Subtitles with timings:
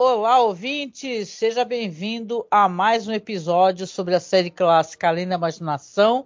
[0.00, 1.28] Olá, ouvintes!
[1.28, 6.24] Seja bem-vindo a mais um episódio sobre a série clássica Além da Imaginação.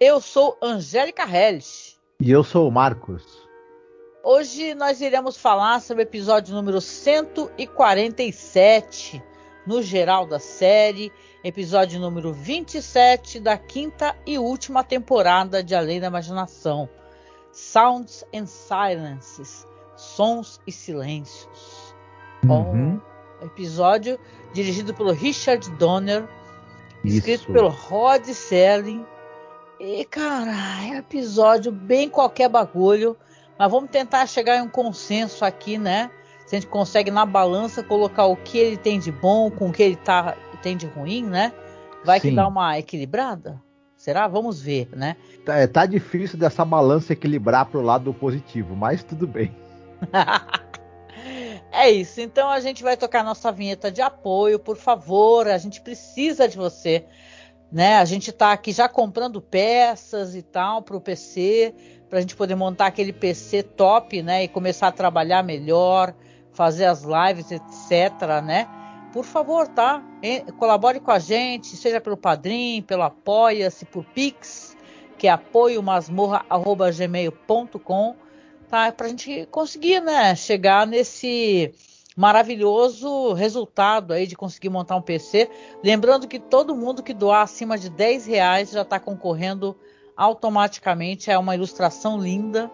[0.00, 2.00] Eu sou Angélica Helles.
[2.18, 3.46] E eu sou o Marcos.
[4.24, 9.22] Hoje nós iremos falar sobre o episódio número 147,
[9.66, 11.12] no geral da série,
[11.44, 16.88] episódio número 27 da quinta e última temporada de Além da Imaginação.
[17.52, 19.68] Sounds and Silences,
[19.98, 21.81] Sons e Silêncios.
[22.48, 23.00] Uhum.
[23.40, 24.18] episódio
[24.52, 26.28] dirigido pelo Richard Donner,
[27.04, 27.18] Isso.
[27.18, 29.04] escrito pelo Rod Serling.
[29.78, 30.52] E, cara,
[30.84, 33.16] é um episódio bem qualquer bagulho.
[33.58, 36.10] Mas vamos tentar chegar em um consenso aqui, né?
[36.46, 39.72] Se a gente consegue na balança colocar o que ele tem de bom com o
[39.72, 41.52] que ele tá, tem de ruim, né?
[42.04, 42.30] Vai Sim.
[42.30, 43.60] que dá uma equilibrada?
[43.96, 44.26] Será?
[44.26, 45.16] Vamos ver, né?
[45.44, 49.54] Tá, tá difícil dessa balança equilibrar pro lado positivo, mas tudo bem.
[51.82, 52.20] É isso.
[52.20, 55.48] Então a gente vai tocar nossa vinheta de apoio, por favor.
[55.48, 57.04] A gente precisa de você.
[57.72, 57.96] Né?
[57.96, 61.74] A gente está aqui já comprando peças e tal para o PC,
[62.08, 64.44] para a gente poder montar aquele PC top, né?
[64.44, 66.14] E começar a trabalhar melhor,
[66.52, 68.12] fazer as lives, etc,
[68.44, 68.68] né?
[69.12, 70.00] Por favor, tá?
[70.60, 74.76] Colabore com a gente, seja pelo Padrim, pelo Apoia-se, por Pix,
[75.18, 78.21] que é apoiomasmorra.gmail.com
[78.72, 78.90] tá?
[78.90, 81.74] Para a gente conseguir, né, chegar nesse
[82.16, 85.50] maravilhoso resultado aí de conseguir montar um PC.
[85.84, 89.76] Lembrando que todo mundo que doar acima de 10 reais já está concorrendo
[90.16, 92.70] automaticamente a uma ilustração linda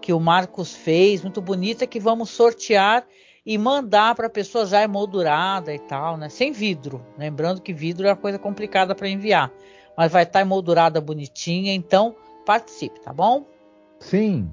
[0.00, 3.06] que o Marcos fez, muito bonita, que vamos sortear
[3.46, 6.28] e mandar para a pessoa já emoldurada e tal, né?
[6.28, 7.04] Sem vidro.
[7.16, 9.52] Lembrando que vidro é uma coisa complicada para enviar,
[9.96, 13.46] mas vai estar tá emoldurada bonitinha, então participe, tá bom?
[14.00, 14.52] Sim.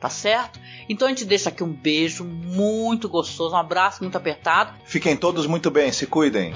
[0.00, 0.60] tá certo?
[0.88, 4.74] Então a gente deixa aqui um beijo muito gostoso, um abraço muito apertado.
[4.84, 6.52] Fiquem todos muito bem, se cuidem.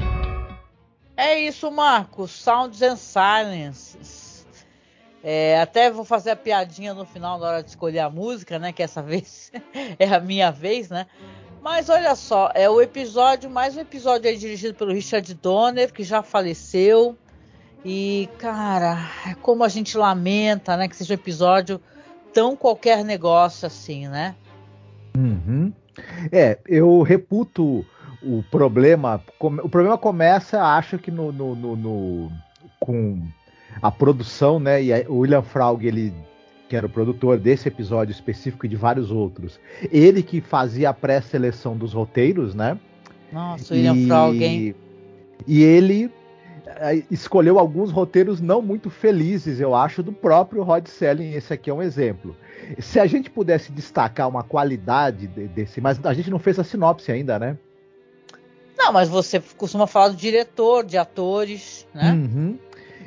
[1.17, 2.31] É isso, Marcos.
[2.31, 4.47] Sounds and Silences.
[5.23, 8.73] É, até vou fazer a piadinha no final na hora de escolher a música, né?
[8.73, 9.53] Que essa vez
[9.99, 11.07] é a minha vez, né?
[11.61, 16.03] Mas olha só, é o episódio, mais um episódio aí dirigido pelo Richard Donner, que
[16.03, 17.17] já faleceu.
[17.85, 18.99] E, cara,
[19.29, 20.89] é como a gente lamenta, né?
[20.89, 21.81] Que seja um episódio
[22.33, 24.35] tão qualquer negócio assim, né?
[25.17, 25.73] Uhum.
[26.31, 27.85] É, eu reputo
[28.23, 29.21] o problema.
[29.41, 32.33] O problema começa, acho que no, no, no, no
[32.81, 33.23] com
[33.81, 34.83] a produção, né?
[34.83, 36.13] E o William Fraug, ele
[36.69, 40.95] que era o produtor desse episódio específico e de vários outros, ele que fazia a
[40.95, 42.79] pré-seleção dos roteiros, né?
[43.31, 44.75] Nossa, o William e, Fraug, hein?
[45.47, 46.11] E ele
[47.11, 51.33] escolheu alguns roteiros não muito felizes, eu acho, do próprio Rod Selling.
[51.33, 52.37] Esse aqui é um exemplo.
[52.79, 57.11] Se a gente pudesse destacar uma qualidade desse, mas a gente não fez a sinopse
[57.11, 57.59] ainda, né?
[58.77, 62.13] Não, mas você costuma falar do diretor, de atores, né?
[62.13, 62.59] Uhum.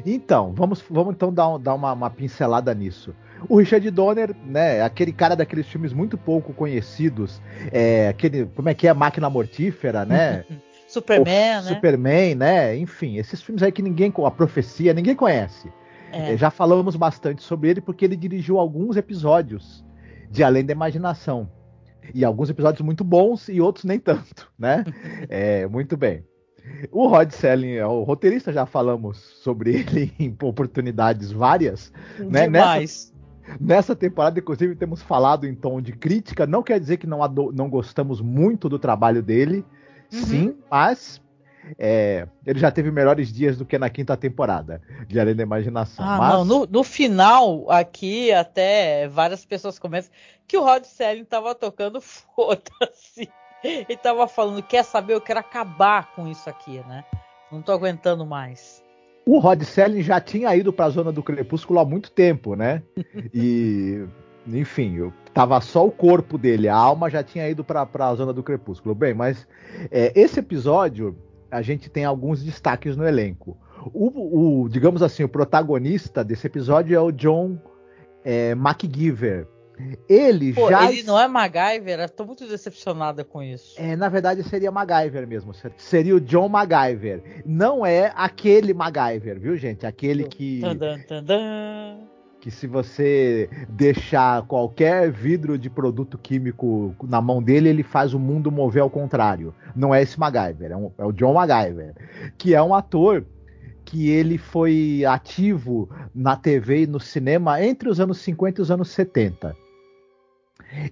[0.05, 3.15] Então, vamos, vamos então dar, dar uma, uma, pincelada nisso.
[3.47, 7.41] O Richard Donner, né, aquele cara daqueles filmes muito pouco conhecidos,
[7.71, 10.43] é, aquele, como é que é, Máquina Mortífera, né?
[10.95, 11.61] Superman, né?
[11.61, 12.77] Superman, né?
[12.77, 15.71] Enfim, esses filmes aí que ninguém, a profecia, ninguém conhece.
[16.11, 16.33] É.
[16.33, 19.83] É, já falamos bastante sobre ele porque ele dirigiu alguns episódios
[20.31, 21.49] de Além da Imaginação.
[22.13, 24.85] E alguns episódios muito bons e outros nem tanto, né?
[25.27, 26.23] é, muito bem.
[26.91, 31.91] O Rod Selling é o roteirista, já falamos sobre ele em oportunidades várias.
[32.17, 32.47] Né?
[32.47, 33.11] Nessa,
[33.59, 36.47] nessa, temporada, inclusive, temos falado em tom de crítica.
[36.47, 37.19] Não quer dizer que não,
[37.53, 39.65] não gostamos muito do trabalho dele,
[40.13, 40.21] uhum.
[40.23, 41.21] sim, mas
[41.79, 46.05] é, ele já teve melhores dias do que na quinta temporada de Além da Imaginação.
[46.05, 46.33] Ah, mas...
[46.33, 50.11] não, no, no, final, aqui, até várias pessoas começam
[50.47, 53.29] que o Rod Selling estava tocando foda-se.
[53.63, 57.03] Ele tava falando, quer saber, eu quero acabar com isso aqui, né?
[57.51, 58.83] Não tô aguentando mais.
[59.25, 62.83] O Rod Selling já tinha ido para a zona do crepúsculo há muito tempo, né?
[63.33, 64.05] E,
[64.47, 68.31] enfim, eu, tava só o corpo dele, a alma já tinha ido para a zona
[68.31, 68.95] do crepúsculo.
[68.95, 69.45] Bem, mas
[69.91, 71.13] é, esse episódio
[71.51, 73.57] a gente tem alguns destaques no elenco.
[73.93, 77.59] O, o, digamos assim, o protagonista desse episódio é o John
[78.23, 79.45] é, McGiver,
[80.07, 80.89] ele Pô, já.
[80.89, 81.99] Ele não é MacGyver?
[81.99, 83.75] Eu tô muito decepcionada com isso.
[83.77, 85.51] É, na verdade seria MacGyver mesmo.
[85.77, 87.43] Seria o John MacGyver.
[87.45, 89.85] Não é aquele MacGyver, viu, gente?
[89.85, 90.61] Aquele que.
[90.61, 92.14] Tadã, tadã.
[92.45, 98.19] Que se você deixar qualquer vidro de produto químico na mão dele, ele faz o
[98.19, 99.51] mundo mover ao contrário.
[99.75, 101.95] Não é esse MacGyver, é, um, é o John MacGyver.
[102.37, 103.25] Que é um ator
[103.83, 108.69] que ele foi ativo na TV e no cinema entre os anos 50 e os
[108.69, 109.57] anos 70.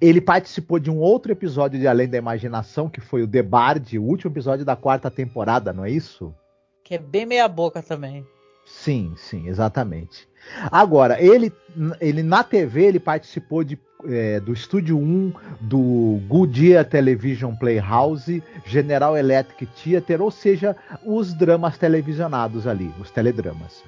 [0.02, 4.00] Ele participou de um outro episódio de Além da Imaginação, que foi o The Bard,
[4.00, 6.34] o último episódio da quarta temporada, não é isso?
[6.84, 8.26] Que é bem meia boca também.
[8.66, 10.28] Sim, sim, exatamente.
[10.72, 11.52] Agora, ele,
[12.00, 19.18] ele na TV ele participou de, é, do Estúdio 1, do Goodyear Television Playhouse, General
[19.18, 20.76] Electric Theater, ou seja,
[21.06, 23.84] os dramas televisionados ali, os teledramas.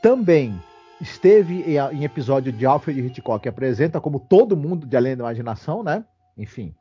[0.00, 0.54] Também
[1.00, 6.04] esteve em, episódio de Alfred Hitchcock apresenta, como todo mundo de Além da Imaginação, né?
[6.38, 6.74] Enfim.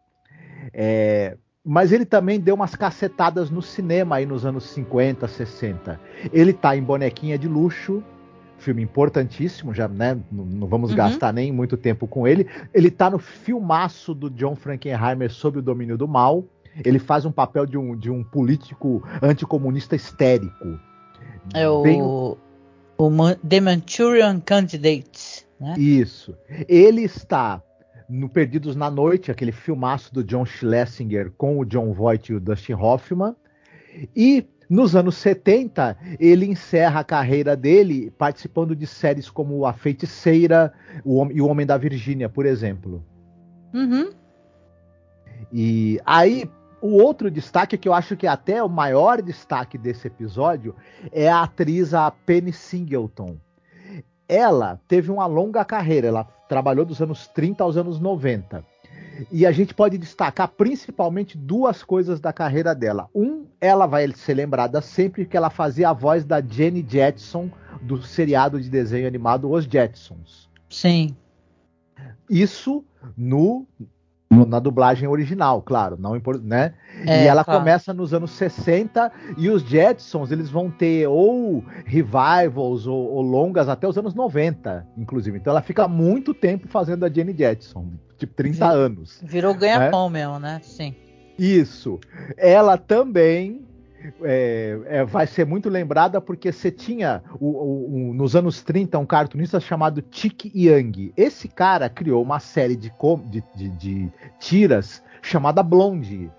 [0.73, 5.99] É, mas ele também deu umas cacetadas no cinema aí nos anos 50, 60.
[6.31, 8.03] Ele tá em Bonequinha de Luxo,
[8.61, 10.97] filme importantíssimo, já né, não, não vamos uhum.
[10.97, 12.47] gastar nem muito tempo com ele.
[12.73, 16.45] Ele tá no filmaço do John Frankenheimer Sob o Domínio do Mal.
[16.85, 20.79] Ele faz um papel de um, de um político anticomunista histérico.
[21.53, 21.81] É o...
[21.81, 22.01] Bem...
[22.01, 22.37] O
[23.49, 25.47] The Manchurian Candidate.
[25.59, 25.73] Né?
[25.77, 26.37] Isso.
[26.67, 27.61] Ele está
[28.07, 32.39] no Perdidos na Noite, aquele filmaço do John Schlesinger com o John Voight e o
[32.39, 33.35] Dustin Hoffman.
[34.15, 40.71] E nos anos 70, ele encerra a carreira dele participando de séries como A Feiticeira
[41.03, 43.03] o e O Homem da Virgínia, por exemplo.
[43.73, 44.11] Uhum.
[45.51, 46.49] E aí,
[46.81, 50.73] o outro destaque, que eu acho que é até o maior destaque desse episódio,
[51.11, 53.35] é a atriz a Penny Singleton.
[54.25, 58.63] Ela teve uma longa carreira, ela trabalhou dos anos 30 aos anos 90.
[59.31, 63.07] E a gente pode destacar principalmente duas coisas da carreira dela.
[63.13, 67.49] Um, ela vai ser lembrada sempre que ela fazia a voz da Jenny Jetson
[67.81, 70.49] do seriado de desenho animado Os Jetsons.
[70.69, 71.15] Sim.
[72.29, 72.83] Isso
[73.17, 73.67] no
[74.47, 76.73] na dublagem original, claro, não né?
[77.05, 77.59] É, e ela claro.
[77.59, 83.67] começa nos anos 60 e os Jetsons eles vão ter ou revivals ou, ou, longas
[83.67, 85.37] até os anos 90, inclusive.
[85.37, 89.19] Então ela fica muito tempo fazendo a Jenny Jetson, tipo 30 Vir, anos.
[89.23, 90.19] Virou ganha-pão né?
[90.19, 90.61] mesmo, né?
[90.63, 90.95] Sim.
[91.37, 91.99] Isso.
[92.37, 93.65] Ela também
[94.21, 98.97] é, é, vai ser muito lembrada porque você tinha o, o, o, nos anos 30
[98.99, 101.13] um cartunista chamado Chick Young.
[101.17, 102.91] Esse cara criou uma série de,
[103.25, 106.31] de, de, de tiras chamada Blonde.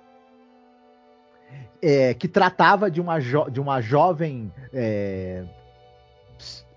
[1.84, 5.42] É, que tratava de uma, de uma jovem é,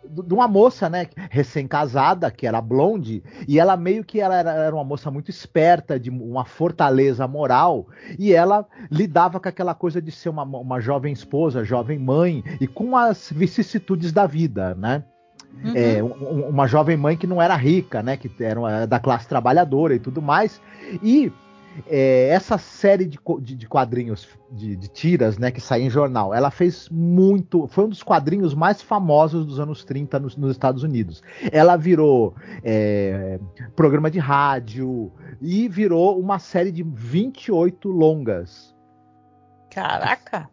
[0.10, 4.76] de uma moça, né, recém-casada, que era blonde, e ela meio que ela era, era,
[4.76, 10.12] uma moça muito esperta, de uma fortaleza moral, e ela lidava com aquela coisa de
[10.12, 15.04] ser uma, uma jovem esposa, jovem mãe, e com as vicissitudes da vida, né?
[15.64, 15.74] Uhum.
[15.74, 19.96] É, um, uma jovem mãe que não era rica, né, que era da classe trabalhadora
[19.96, 20.62] e tudo mais,
[21.02, 21.32] e
[21.88, 26.34] é, essa série de, de, de quadrinhos de, de, tiras, né, que sai em jornal,
[26.34, 27.68] ela fez muito.
[27.68, 31.22] Foi um dos quadrinhos mais famosos dos anos 30 nos, nos Estados Unidos.
[31.52, 33.40] Ela virou é,
[33.76, 38.76] programa de rádio e virou uma série de 28 longas.
[39.70, 40.50] Caraca!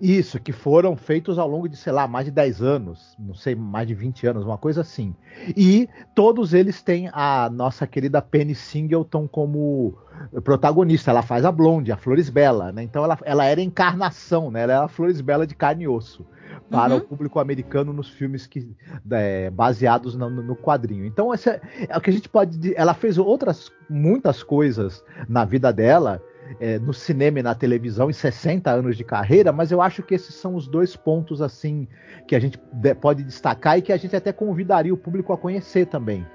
[0.00, 3.54] Isso, que foram feitos ao longo de, sei lá, mais de 10 anos, não sei,
[3.54, 5.14] mais de 20 anos, uma coisa assim.
[5.56, 9.96] E todos eles têm a nossa querida Penny Singleton como
[10.42, 11.10] protagonista.
[11.10, 12.82] Ela faz a Blonde, a Flores Bela, né?
[12.82, 14.62] Então ela, ela era encarnação, né?
[14.62, 16.26] Ela era a Flores Bela de carne e osso
[16.70, 17.00] para uhum.
[17.00, 18.74] o público americano nos filmes que
[19.10, 21.04] é, baseados no, no, quadrinho.
[21.04, 22.74] Então essa é, é o que a gente pode.
[22.76, 26.22] Ela fez outras muitas coisas na vida dela
[26.60, 30.14] é, no cinema e na televisão em 60 anos de carreira, mas eu acho que
[30.14, 31.88] esses são os dois pontos assim
[32.26, 32.58] que a gente
[33.00, 36.26] pode destacar e que a gente até convidaria o público a conhecer também,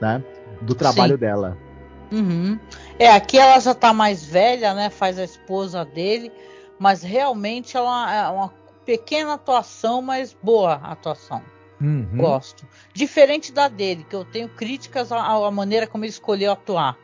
[0.00, 0.22] né?
[0.62, 1.20] Do trabalho Sim.
[1.20, 1.58] dela.
[2.12, 2.58] Uhum.
[2.98, 4.90] É, aqui ela já tá mais velha, né?
[4.90, 6.32] Faz a esposa dele,
[6.78, 8.52] mas realmente ela é uma
[8.84, 11.42] pequena atuação, mas boa atuação.
[11.80, 12.08] Uhum.
[12.16, 12.66] Gosto.
[12.94, 16.96] Diferente da dele, que eu tenho críticas à, à maneira como ele escolheu atuar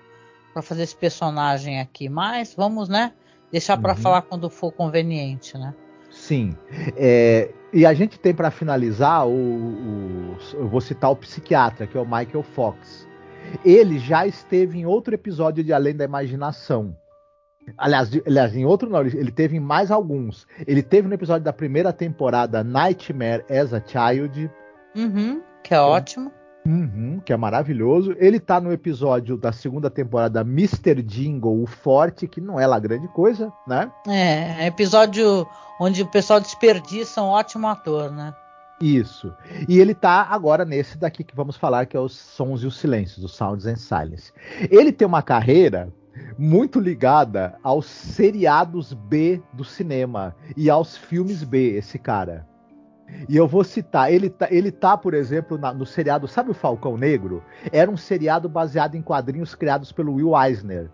[0.52, 3.12] para fazer esse personagem aqui, mas vamos, né?
[3.50, 3.99] Deixar para uhum.
[3.99, 5.75] falar quando for conveniente, né?
[6.11, 6.56] Sim.
[6.97, 11.97] É, e a gente tem para finalizar o, o, eu vou citar o psiquiatra, que
[11.97, 13.09] é o Michael Fox.
[13.64, 16.97] Ele já esteve em outro episódio de Além da Imaginação.
[17.78, 20.47] Aliás, de, aliás, em outro não, ele teve em mais alguns.
[20.66, 24.50] Ele teve no episódio da primeira temporada Nightmare as a Child.
[24.94, 26.32] Uhum, que é ótimo.
[26.64, 28.14] Uhum, que é maravilhoso.
[28.19, 31.02] Ele tá no episódio da segunda temporada Mr.
[31.02, 33.90] Jingle, o Forte, que não é lá grande coisa, né?
[34.07, 35.47] É, é episódio
[35.81, 38.35] onde o pessoal desperdiça um ótimo ator, né?
[38.81, 39.33] Isso.
[39.69, 42.78] E ele tá agora nesse daqui que vamos falar, que é os Sons e os
[42.78, 44.33] Silêncios, os Sounds and Silence.
[44.71, 45.92] Ele tem uma carreira
[46.38, 52.47] muito ligada aos seriados B do cinema e aos filmes B, esse cara.
[53.28, 56.54] E eu vou citar, ele tá, ele tá por exemplo, na, no seriado, sabe o
[56.54, 57.42] Falcão Negro?
[57.71, 60.90] Era um seriado baseado em quadrinhos criados pelo Will Eisner.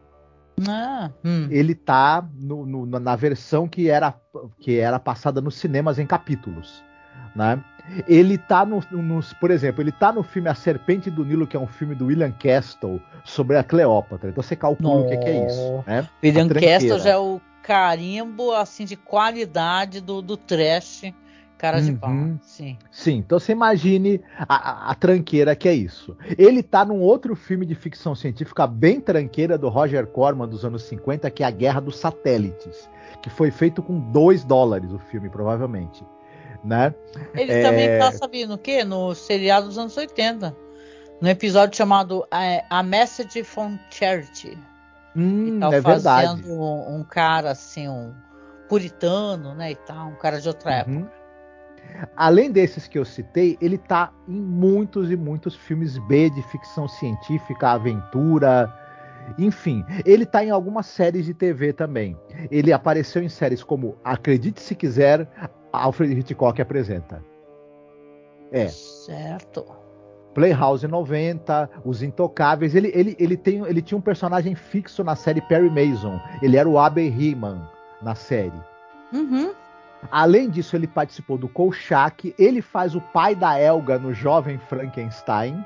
[0.66, 1.46] Ah, hum.
[1.50, 4.14] Ele tá no, no, na versão que era,
[4.58, 6.82] que era passada nos cinemas em capítulos,
[7.34, 7.62] né?
[8.06, 11.56] Ele tá no, nos, por exemplo, ele tá no filme A Serpente do Nilo, que
[11.56, 14.28] é um filme do William Castle sobre a Cleópatra.
[14.28, 16.06] Então você calcula o que, que, é isso, né?
[16.22, 21.12] William Castle já é o carimbo assim de qualidade do, do trash
[21.58, 21.96] Cara de uhum.
[21.96, 22.10] pau,
[22.40, 22.78] sim.
[22.88, 26.16] Sim, então você imagine a, a, tranqueira que é isso.
[26.38, 30.84] Ele tá num outro filme de ficção científica bem tranqueira do Roger Corman dos anos
[30.84, 32.88] 50, que é A Guerra dos Satélites,
[33.20, 36.04] que foi feito com 2 dólares o filme, provavelmente.
[36.62, 36.94] Né?
[37.34, 37.62] Ele é...
[37.62, 38.84] também tá sabendo o quê?
[38.84, 40.56] No seriado dos anos 80.
[41.20, 44.56] No episódio chamado é, A Message from Charity.
[45.16, 46.48] Hum, tá é verdade.
[46.48, 48.14] Um, um, cara assim, um
[48.68, 50.76] puritano, né, e tal, um cara de outra uhum.
[50.76, 51.17] época.
[52.16, 56.86] Além desses que eu citei, ele tá em muitos e muitos filmes B de ficção
[56.88, 58.72] científica, aventura,
[59.38, 59.84] enfim.
[60.04, 62.16] Ele tá em algumas séries de TV também.
[62.50, 65.28] Ele apareceu em séries como Acredite se quiser,
[65.72, 67.22] Alfred Hitchcock apresenta.
[68.52, 68.68] É.
[68.68, 69.66] Certo.
[70.34, 72.74] Playhouse 90, Os Intocáveis.
[72.74, 76.20] Ele, ele, ele, tem, ele tinha um personagem fixo na série Perry Mason.
[76.40, 77.60] Ele era o Abe Riemann
[78.00, 78.60] na série.
[79.12, 79.52] Uhum.
[80.10, 82.34] Além disso, ele participou do Kolchak.
[82.38, 85.64] Ele faz o pai da Elga no Jovem Frankenstein.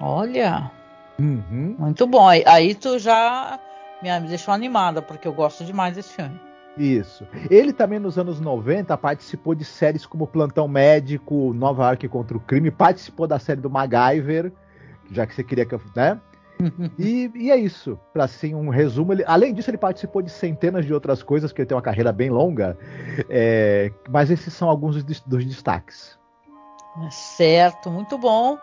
[0.00, 0.70] Olha.
[1.18, 1.76] Uhum.
[1.78, 2.28] Muito bom.
[2.28, 3.58] Aí tu já
[4.02, 6.40] me deixou animada, porque eu gosto demais desse filme.
[6.76, 7.24] Isso.
[7.48, 12.40] Ele também nos anos 90 participou de séries como Plantão Médico, Nova York contra o
[12.40, 14.52] Crime, participou da série do MacGyver,
[15.12, 15.80] já que você queria que eu.
[15.94, 16.20] Né?
[16.98, 17.98] e, e, é isso.
[18.12, 19.12] Para assim, um resumo.
[19.12, 22.12] Ele, além disso, ele participou de centenas de outras coisas, porque ele tem uma carreira
[22.12, 22.76] bem longa.
[23.28, 26.18] É, mas esses são alguns dos, dos destaques.
[27.10, 28.58] Certo, muito bom.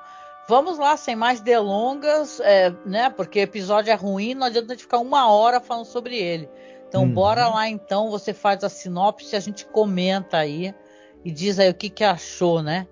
[0.47, 3.09] Vamos lá, sem mais delongas, é, né?
[3.09, 6.49] Porque o episódio é ruim, não adianta a gente ficar uma hora falando sobre ele.
[6.87, 7.13] Então, hum.
[7.13, 10.73] bora lá então, você faz a sinopse, a gente comenta aí
[11.23, 12.87] e diz aí o que, que achou, né?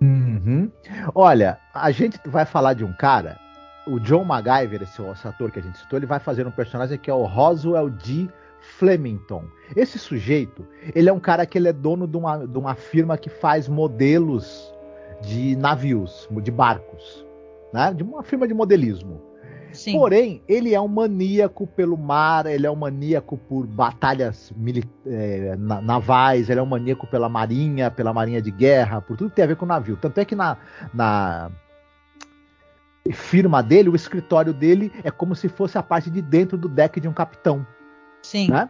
[0.00, 0.72] Uhum.
[1.14, 3.38] Olha, a gente vai falar de um cara
[3.90, 6.98] o John MacGyver, esse, esse ator que a gente citou, ele vai fazer um personagem
[6.98, 8.28] que é o Roswell D.
[8.60, 9.44] Flemington.
[9.74, 13.16] Esse sujeito, ele é um cara que ele é dono de uma, de uma firma
[13.16, 14.72] que faz modelos
[15.22, 17.26] de navios, de barcos,
[17.72, 17.92] né?
[17.94, 19.22] De uma firma de modelismo.
[19.72, 19.92] Sim.
[19.92, 24.52] Porém, ele é um maníaco pelo mar, ele é um maníaco por batalhas
[25.06, 29.36] é, navais, ele é um maníaco pela marinha, pela marinha de guerra, por tudo que
[29.36, 29.96] tem a ver com navio.
[29.96, 30.56] Tanto é que na,
[30.92, 31.50] na
[33.12, 37.00] firma dele, o escritório dele é como se fosse a parte de dentro do deck
[37.00, 37.66] de um capitão.
[38.22, 38.50] Sim.
[38.50, 38.68] Né?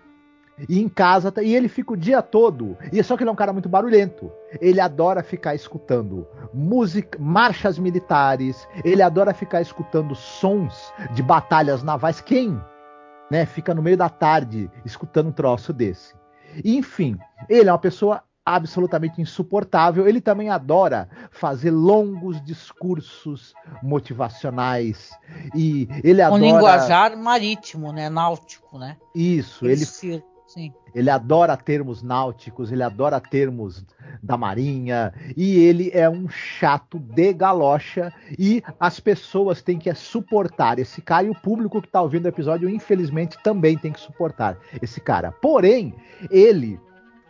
[0.69, 2.77] E em casa, e ele fica o dia todo.
[2.93, 4.31] E só que ele é um cara muito barulhento.
[4.61, 8.69] Ele adora ficar escutando música, marchas militares.
[8.85, 12.21] Ele adora ficar escutando sons de batalhas navais.
[12.21, 12.61] Quem,
[13.31, 16.15] né, fica no meio da tarde escutando um troço desse?
[16.65, 17.17] Enfim,
[17.49, 20.09] ele é uma pessoa absolutamente insuportável.
[20.09, 25.11] Ele também adora fazer longos discursos motivacionais
[25.55, 28.97] e ele adora um linguajar marítimo, né, náutico, né?
[29.15, 29.85] Isso, ele
[30.51, 30.73] Sim.
[30.93, 33.85] Ele adora termos náuticos, ele adora termos
[34.21, 40.81] da marinha e ele é um chato de galocha e as pessoas têm que suportar
[40.81, 44.59] esse cara e o público que está ouvindo o episódio infelizmente também tem que suportar
[44.83, 45.31] esse cara.
[45.31, 45.95] Porém,
[46.33, 46.81] ele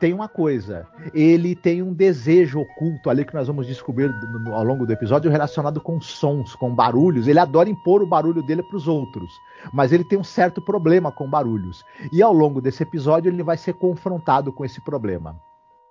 [0.01, 4.11] tem uma coisa, ele tem um desejo oculto ali que nós vamos descobrir
[4.51, 7.29] ao longo do episódio relacionado com sons, com barulhos.
[7.29, 9.31] Ele adora impor o barulho dele para os outros,
[9.75, 11.85] mas ele tem um certo problema com barulhos.
[12.11, 15.39] E ao longo desse episódio ele vai ser confrontado com esse problema.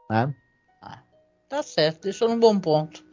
[0.09, 0.33] Né?
[0.81, 1.03] Ah,
[1.47, 3.05] tá certo, deixou num bom ponto.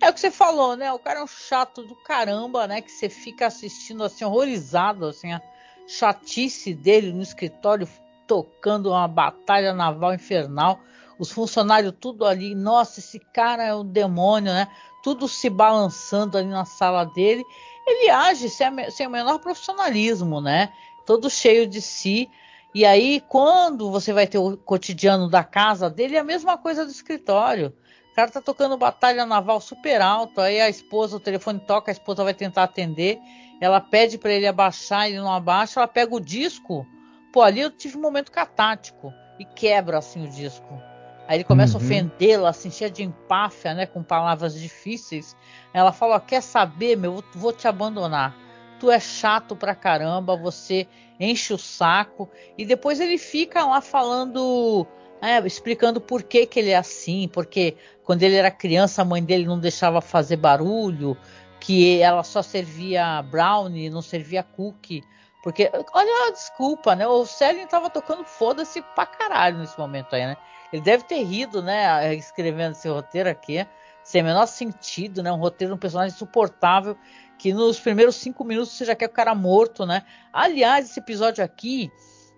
[0.00, 0.92] É o que você falou, né?
[0.92, 2.82] O cara é um chato do caramba, né?
[2.82, 5.40] Que você fica assistindo assim, horrorizado, assim, a
[5.86, 7.86] chatice dele no escritório
[8.26, 10.80] tocando uma batalha naval infernal.
[11.18, 14.68] Os funcionários tudo ali, nossa, esse cara é um demônio, né?
[15.02, 17.44] Tudo se balançando ali na sala dele.
[17.86, 20.72] Ele age sem, sem o menor profissionalismo, né?
[21.06, 22.28] Todo cheio de si.
[22.74, 26.84] E aí, quando você vai ter o cotidiano da casa dele, é a mesma coisa
[26.84, 27.74] do escritório.
[28.12, 31.92] O cara tá tocando batalha naval super alto, aí a esposa, o telefone toca, a
[31.92, 33.18] esposa vai tentar atender,
[33.58, 36.86] ela pede para ele abaixar, ele não abaixa, ela pega o disco,
[37.32, 40.80] Pô, ali eu tive um momento catático e quebra assim o disco.
[41.26, 41.82] Aí ele começa uhum.
[41.82, 45.36] a ofendê-la, assim, cheia de empáfia, né, com palavras difíceis.
[45.72, 48.36] Ela fala: Quer saber, meu, vou te abandonar.
[48.78, 50.86] Tu é chato pra caramba, você
[51.18, 52.28] enche o saco.
[52.58, 54.86] E depois ele fica lá falando,
[55.20, 59.22] é, explicando por que, que ele é assim, porque quando ele era criança a mãe
[59.22, 61.16] dele não deixava fazer barulho,
[61.60, 65.04] que ela só servia brownie, não servia cookie.
[65.42, 67.06] Porque, olha a desculpa, né?
[67.06, 70.36] O Selling tava tocando foda-se pra caralho nesse momento aí, né?
[70.72, 72.14] Ele deve ter rido, né?
[72.14, 73.66] Escrevendo esse roteiro aqui,
[74.04, 75.32] sem o menor sentido, né?
[75.32, 76.96] Um roteiro de um personagem insuportável
[77.36, 80.04] que nos primeiros cinco minutos você já quer o cara morto, né?
[80.32, 81.90] Aliás, esse episódio aqui,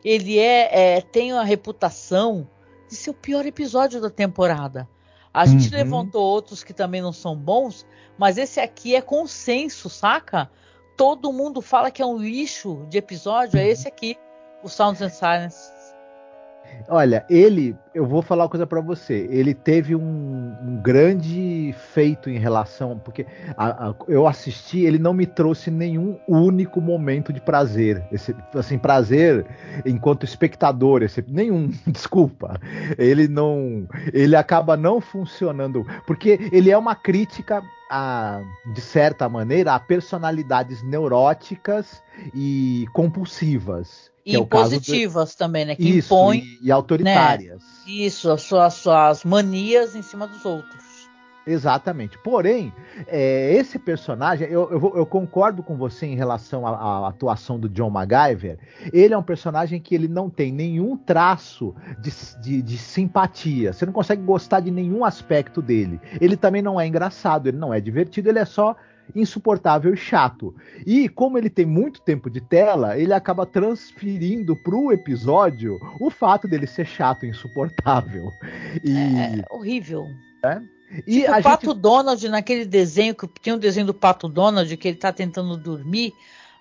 [0.02, 2.48] ele é, é tem a reputação
[2.88, 4.88] de ser o pior episódio da temporada.
[5.32, 5.76] A gente uhum.
[5.76, 7.84] levantou outros que também não são bons,
[8.16, 10.50] mas esse aqui é consenso, saca?
[10.96, 14.16] Todo mundo fala que é um lixo de episódio, é esse aqui,
[14.62, 15.73] o Sounds and Silence.
[16.88, 19.26] Olha, ele, eu vou falar uma coisa para você.
[19.30, 25.14] Ele teve um, um, grande feito em relação, porque a, a, eu assisti, ele não
[25.14, 29.46] me trouxe nenhum único momento de prazer, esse, assim prazer
[29.86, 32.60] enquanto espectador, esse, nenhum, desculpa.
[32.98, 38.42] Ele não, ele acaba não funcionando, porque ele é uma crítica a,
[38.74, 42.02] de certa maneira a personalidades neuróticas
[42.34, 44.13] e compulsivas.
[44.24, 45.36] E é positivas de...
[45.36, 45.76] também, né?
[45.76, 46.40] Que isso, impõem.
[46.40, 47.62] E, e autoritárias.
[47.62, 47.92] Né?
[47.92, 50.84] Isso, as suas, suas manias em cima dos outros.
[51.46, 52.16] Exatamente.
[52.18, 52.72] Porém,
[53.06, 57.68] é, esse personagem, eu, eu, eu, concordo com você em relação à, à, atuação do
[57.68, 58.58] John MacGyver.
[58.92, 62.10] Ele é um personagem que ele não tem nenhum traço de,
[62.40, 63.72] de, de, simpatia.
[63.72, 66.00] Você não consegue gostar de nenhum aspecto dele.
[66.18, 68.74] Ele também não é engraçado, ele não é divertido, ele é só
[69.14, 70.54] insuportável e chato.
[70.86, 76.46] E como ele tem muito tempo de tela, ele acaba transferindo pro episódio o fato
[76.46, 78.30] dele ser chato e insuportável.
[78.82, 78.96] E...
[78.96, 80.06] É, é horrível.
[80.44, 80.60] É?
[81.06, 81.80] E tipo, o Pato gente...
[81.80, 86.12] Donald, naquele desenho, que tem um desenho do Pato Donald que ele tá tentando dormir,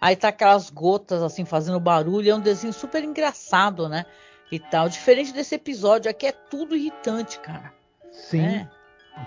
[0.01, 4.05] aí tá aquelas gotas assim fazendo barulho, é um desenho super engraçado, né?
[4.51, 4.89] E tal.
[4.89, 7.73] Diferente desse episódio, aqui é tudo irritante, cara.
[8.11, 8.41] Sim.
[8.41, 8.69] É.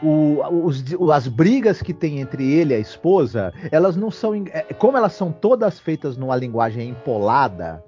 [0.02, 4.34] O, os, as brigas que tem entre ele e a esposa, elas não são.
[4.34, 7.82] É, como elas são todas feitas numa linguagem empolada,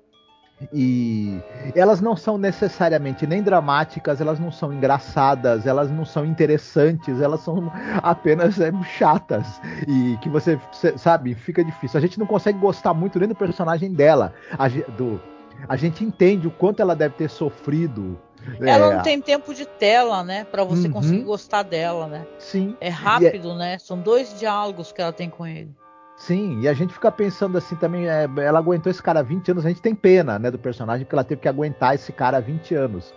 [0.73, 1.41] e
[1.75, 7.41] elas não são necessariamente nem dramáticas, elas não são engraçadas, elas não são interessantes, elas
[7.41, 7.71] são
[8.03, 9.61] apenas é, chatas.
[9.87, 10.59] E que você,
[10.97, 11.99] sabe, fica difícil.
[11.99, 14.33] A gente não consegue gostar muito nem do personagem dela.
[14.59, 15.21] A, do,
[15.69, 18.19] a gente entende o quanto ela deve ter sofrido
[18.61, 18.97] ela é.
[18.97, 20.45] não tem tempo de tela, né?
[20.45, 20.93] Para você uhum.
[20.93, 22.27] conseguir gostar dela, né?
[22.39, 22.77] Sim.
[22.81, 23.57] É rápido, é...
[23.57, 23.79] né?
[23.79, 25.71] São dois diálogos que ela tem com ele.
[26.17, 29.53] Sim, e a gente fica pensando assim também, é, ela aguentou esse cara há 20
[29.53, 32.39] anos, a gente tem pena, né, do personagem, porque ela teve que aguentar esse cara
[32.39, 33.15] há 20 anos.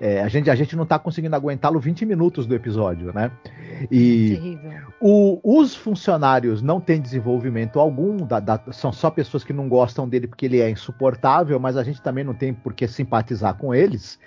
[0.00, 3.30] É, a, gente, a gente não está conseguindo aguentá-lo 20 minutos do episódio, né?
[3.90, 4.58] E
[5.00, 10.08] o, os funcionários não têm desenvolvimento algum, da, da, são só pessoas que não gostam
[10.08, 13.74] dele porque ele é insuportável, mas a gente também não tem por que simpatizar com
[13.74, 14.18] eles.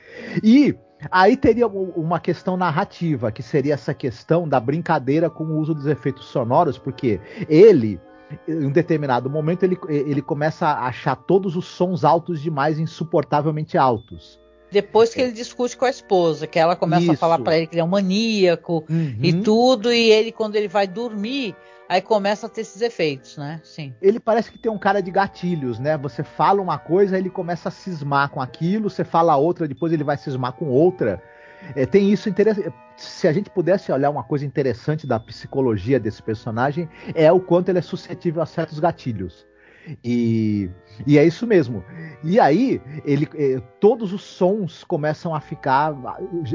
[0.44, 0.76] E
[1.12, 5.86] Aí teria uma questão narrativa, que seria essa questão da brincadeira com o uso dos
[5.86, 8.00] efeitos sonoros, porque ele,
[8.48, 13.78] em um determinado momento, ele, ele começa a achar todos os sons altos demais, insuportavelmente
[13.78, 14.40] altos.
[14.76, 17.14] Depois que ele discute com a esposa, que ela começa Isso.
[17.14, 19.16] a falar para ele que ele é um maníaco uhum.
[19.24, 21.56] e tudo, e ele, quando ele vai dormir,
[21.88, 23.62] aí começa a ter esses efeitos, né?
[23.64, 23.96] Sim.
[24.02, 25.98] Ele parece que tem um cara de gatilhos, né?
[26.00, 30.04] Você fala uma coisa, ele começa a cismar com aquilo, você fala outra, depois ele
[30.04, 31.24] vai cismar com outra.
[31.74, 32.74] É, tem isso interessante.
[32.98, 37.70] Se a gente pudesse olhar uma coisa interessante da psicologia desse personagem, é o quanto
[37.70, 39.48] ele é suscetível a certos gatilhos.
[40.04, 40.70] E,
[41.06, 41.84] e é isso mesmo.
[42.24, 45.96] E aí, ele, eh, todos os sons começam a ficar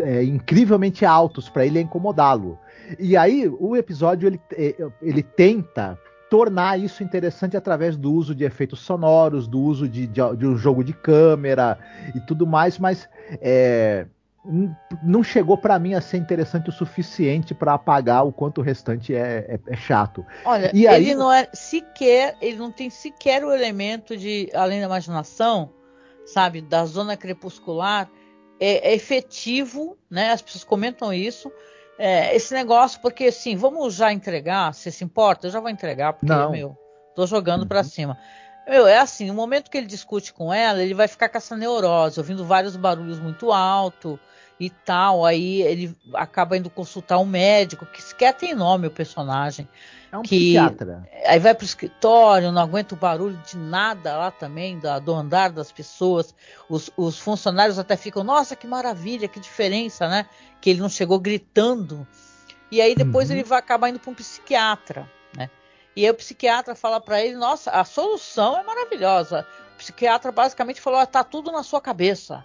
[0.00, 2.58] é, incrivelmente altos para ele incomodá-lo.
[2.98, 5.98] E aí, o episódio ele, eh, ele tenta
[6.30, 10.56] tornar isso interessante através do uso de efeitos sonoros, do uso de, de, de um
[10.56, 11.76] jogo de câmera
[12.14, 13.08] e tudo mais, mas
[13.40, 14.06] é,
[15.02, 19.14] não chegou para mim a ser interessante o suficiente para apagar o quanto o restante
[19.14, 20.24] é, é, é chato.
[20.44, 21.14] Olha, e ele aí...
[21.14, 25.70] não é sequer, ele não tem sequer o elemento de além da imaginação,
[26.24, 28.10] sabe, da zona crepuscular,
[28.58, 30.32] é, é efetivo, né?
[30.32, 31.52] As pessoas comentam isso.
[31.98, 36.14] É, esse negócio, porque assim, vamos já entregar, se se importa, eu já vou entregar,
[36.14, 36.50] porque, não.
[36.50, 36.78] meu,
[37.14, 37.68] tô jogando uhum.
[37.68, 38.16] para cima.
[38.70, 41.56] Meu, é assim, no momento que ele discute com ela, ele vai ficar com essa
[41.56, 44.18] neurose, ouvindo vários barulhos muito alto,
[44.60, 45.24] e tal.
[45.24, 49.66] Aí ele acaba indo consultar um médico, que sequer tem nome o personagem.
[50.12, 51.08] É um que, psiquiatra.
[51.26, 55.50] Aí vai pro escritório, não aguenta o barulho de nada lá também, da, do andar
[55.50, 56.34] das pessoas.
[56.68, 60.26] Os, os, funcionários até ficam, nossa, que maravilha, que diferença, né?
[60.60, 62.06] Que ele não chegou gritando.
[62.70, 63.36] E aí depois uhum.
[63.36, 65.48] ele vai acabar indo para um psiquiatra, né?
[66.00, 69.46] E aí o psiquiatra fala para ele, nossa, a solução é maravilhosa.
[69.74, 72.42] O psiquiatra basicamente falou, ah, tá tudo na sua cabeça.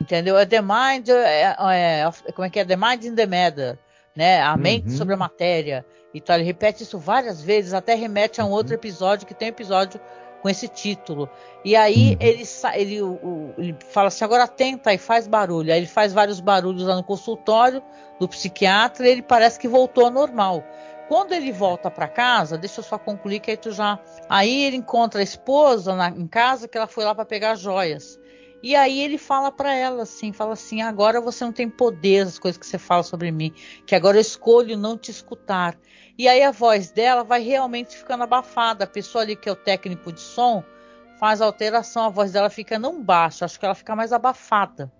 [0.00, 0.36] Entendeu?
[0.36, 2.64] É The Mind, é, é, como é que é?
[2.64, 3.78] The Mind in the Matter,
[4.16, 4.42] né?
[4.42, 4.96] A mente uhum.
[4.96, 5.86] sobre a matéria.
[6.12, 8.80] Então ele repete isso várias vezes, até remete a um outro uhum.
[8.80, 10.00] episódio que tem um episódio
[10.42, 11.30] com esse título.
[11.64, 12.26] E aí uhum.
[12.26, 12.42] ele,
[12.74, 15.72] ele, o, ele fala assim, agora tenta e faz barulho.
[15.72, 17.80] Aí ele faz vários barulhos lá no consultório
[18.18, 20.64] do psiquiatra e ele parece que voltou ao normal.
[21.08, 23.98] Quando ele volta para casa, deixa eu só concluir que aí tu já.
[24.28, 28.18] Aí ele encontra a esposa na, em casa que ela foi lá para pegar joias.
[28.62, 32.38] E aí ele fala para ela assim, fala assim: "Agora você não tem poder as
[32.38, 33.52] coisas que você fala sobre mim,
[33.86, 35.76] que agora eu escolho não te escutar".
[36.16, 38.84] E aí a voz dela vai realmente ficando abafada.
[38.84, 40.64] A pessoa ali que é o técnico de som
[41.20, 44.90] faz a alteração, a voz dela fica não baixa, acho que ela fica mais abafada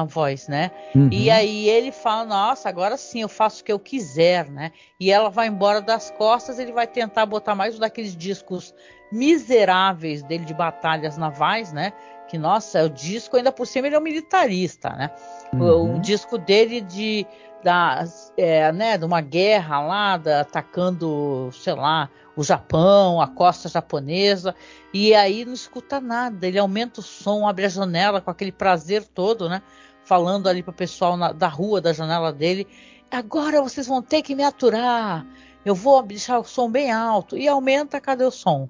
[0.00, 0.70] a voz, né?
[0.94, 1.08] Uhum.
[1.10, 4.72] E aí ele fala, nossa, agora sim eu faço o que eu quiser, né?
[4.98, 8.74] E ela vai embora das costas, ele vai tentar botar mais um daqueles discos
[9.12, 11.92] miseráveis dele de batalhas navais, né?
[12.26, 15.10] que nossa, o disco ainda por cima ele é um militarista, né?
[15.52, 15.60] Uhum.
[15.60, 17.26] O, o, disco dele de
[17.62, 18.04] da,
[18.36, 24.54] é, né, de uma guerra lá, da, atacando, sei lá, o Japão, a costa japonesa,
[24.92, 26.46] e aí não escuta nada.
[26.46, 29.62] Ele aumenta o som, abre a janela com aquele prazer todo, né?
[30.06, 32.66] Falando ali para o pessoal na, da rua, da janela dele.
[33.10, 35.26] Agora vocês vão ter que me aturar.
[35.64, 37.36] Eu vou deixar o som bem alto.
[37.36, 38.68] E aumenta, cadê o som?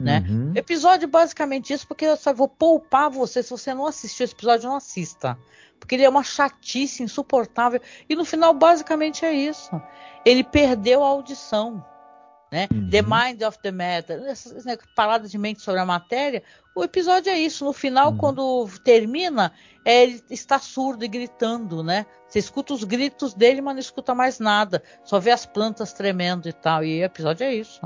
[0.00, 0.24] né?
[0.28, 0.52] Uhum.
[0.54, 3.42] Episódio basicamente isso, porque eu só vou poupar você.
[3.42, 5.38] Se você não assistiu esse episódio, não assista.
[5.78, 7.80] Porque ele é uma chatice insuportável.
[8.08, 9.70] E no final, basicamente é isso.
[10.24, 11.84] Ele perdeu a audição.
[12.50, 12.66] Né?
[12.72, 12.90] Uhum.
[12.90, 16.42] The Mind of the Matter, essa, essa parada de mente sobre a matéria.
[16.74, 17.64] O episódio é isso.
[17.64, 18.16] No final, uhum.
[18.16, 19.52] quando termina,
[19.84, 22.06] é, ele está surdo e gritando, né?
[22.26, 24.82] Você escuta os gritos dele, mas não escuta mais nada.
[25.04, 26.84] Só vê as plantas tremendo e tal.
[26.84, 27.80] E o episódio é isso.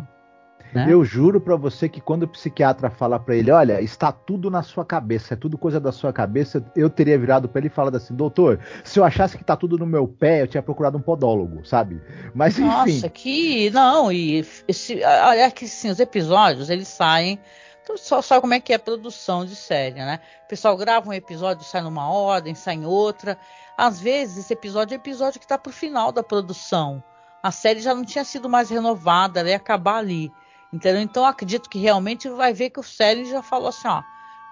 [0.74, 0.86] Né?
[0.88, 4.62] Eu juro para você que quando o psiquiatra fala para ele, olha, está tudo na
[4.62, 7.96] sua cabeça, é tudo coisa da sua cabeça, eu teria virado para ele e falado
[7.96, 11.02] assim, doutor, se eu achasse que tá tudo no meu pé, eu tinha procurado um
[11.02, 12.00] podólogo, sabe?
[12.34, 12.68] Mas enfim.
[12.68, 17.38] Nossa, que não, e esse, olha que sim, os episódios eles saem
[17.84, 20.18] então, só sabe como é que é a produção de série, né?
[20.46, 23.38] O pessoal grava um episódio, sai numa ordem, sai em outra.
[23.76, 27.04] Às vezes, esse episódio é episódio que está pro final da produção.
[27.42, 30.32] A série já não tinha sido mais renovada, ela ia acabar ali.
[30.74, 31.00] Entendeu?
[31.00, 34.02] Então acredito que realmente vai ver que o Selling já falou assim, ó.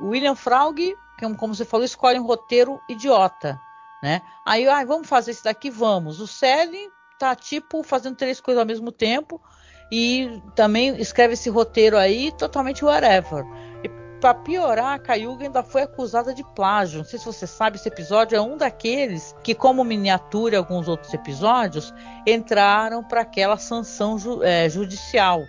[0.01, 0.97] William Fraug,
[1.37, 3.61] como você falou, escolhe um roteiro idiota,
[4.01, 4.23] né?
[4.47, 6.21] Aí, ah, vamos fazer isso daqui, vamos.
[6.21, 9.43] O Selling tá tipo fazendo três coisas ao mesmo tempo
[9.91, 13.45] e também escreve esse roteiro aí totalmente whatever.
[13.83, 13.89] E
[14.21, 16.99] para piorar, a Cayuga ainda foi acusada de plágio.
[16.99, 20.87] Não sei se você sabe, esse episódio é um daqueles que, como miniatura e alguns
[20.87, 21.93] outros episódios,
[22.25, 25.43] entraram para aquela sanção ju é, judicial,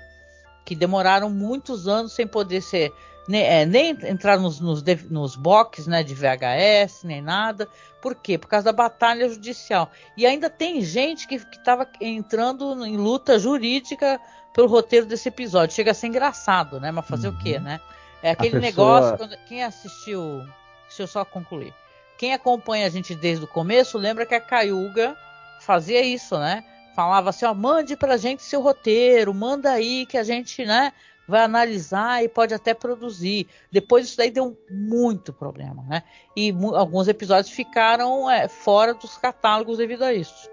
[0.65, 2.93] que demoraram muitos anos sem poder ser
[3.27, 7.67] nem, é, nem entrar nos, nos, nos boxes né, de VHS, nem nada.
[8.01, 8.37] Por quê?
[8.37, 9.89] Por causa da batalha judicial.
[10.17, 14.19] E ainda tem gente que estava entrando em luta jurídica
[14.53, 15.75] pelo roteiro desse episódio.
[15.75, 16.91] Chega a ser engraçado, né?
[16.91, 17.35] Mas fazer uhum.
[17.35, 17.63] o quê, uhum.
[17.63, 17.79] né?
[18.21, 18.99] É aquele pessoa...
[18.99, 19.17] negócio.
[19.17, 20.45] Quando, quem assistiu.
[20.87, 21.73] Deixa eu só concluir.
[22.17, 25.17] Quem acompanha a gente desde o começo lembra que a Cayuga
[25.61, 26.63] fazia isso, né?
[26.95, 30.91] Falava assim, ó, mande pra gente seu roteiro, manda aí que a gente, né,
[31.27, 33.47] vai analisar e pode até produzir.
[33.71, 36.03] Depois isso daí deu muito problema, né?
[36.35, 40.49] E alguns episódios ficaram é, fora dos catálogos devido a isso.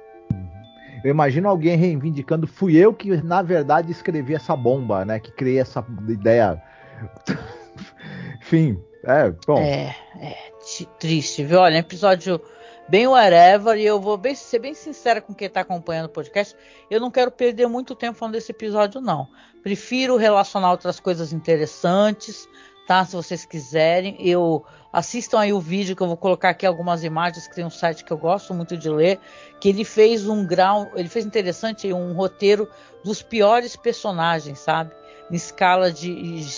[1.02, 5.18] Eu imagino alguém reivindicando, fui eu que na verdade escrevi essa bomba, né?
[5.18, 6.62] Que criei essa ideia.
[8.40, 9.58] Enfim, é, bom.
[9.58, 10.36] É, é
[10.98, 11.60] triste, viu?
[11.60, 12.40] Olha, episódio
[12.90, 16.56] bem whatever, e eu vou bem, ser bem sincera com quem está acompanhando o podcast,
[16.90, 19.28] eu não quero perder muito tempo falando desse episódio, não.
[19.62, 22.48] Prefiro relacionar outras coisas interessantes,
[22.88, 23.04] tá?
[23.04, 27.46] Se vocês quiserem, eu assistam aí o vídeo que eu vou colocar aqui algumas imagens
[27.46, 29.20] que tem um site que eu gosto muito de ler,
[29.60, 32.68] que ele fez um grau, ele fez interessante um roteiro
[33.04, 34.90] dos piores personagens, sabe?
[35.30, 36.10] Em escala de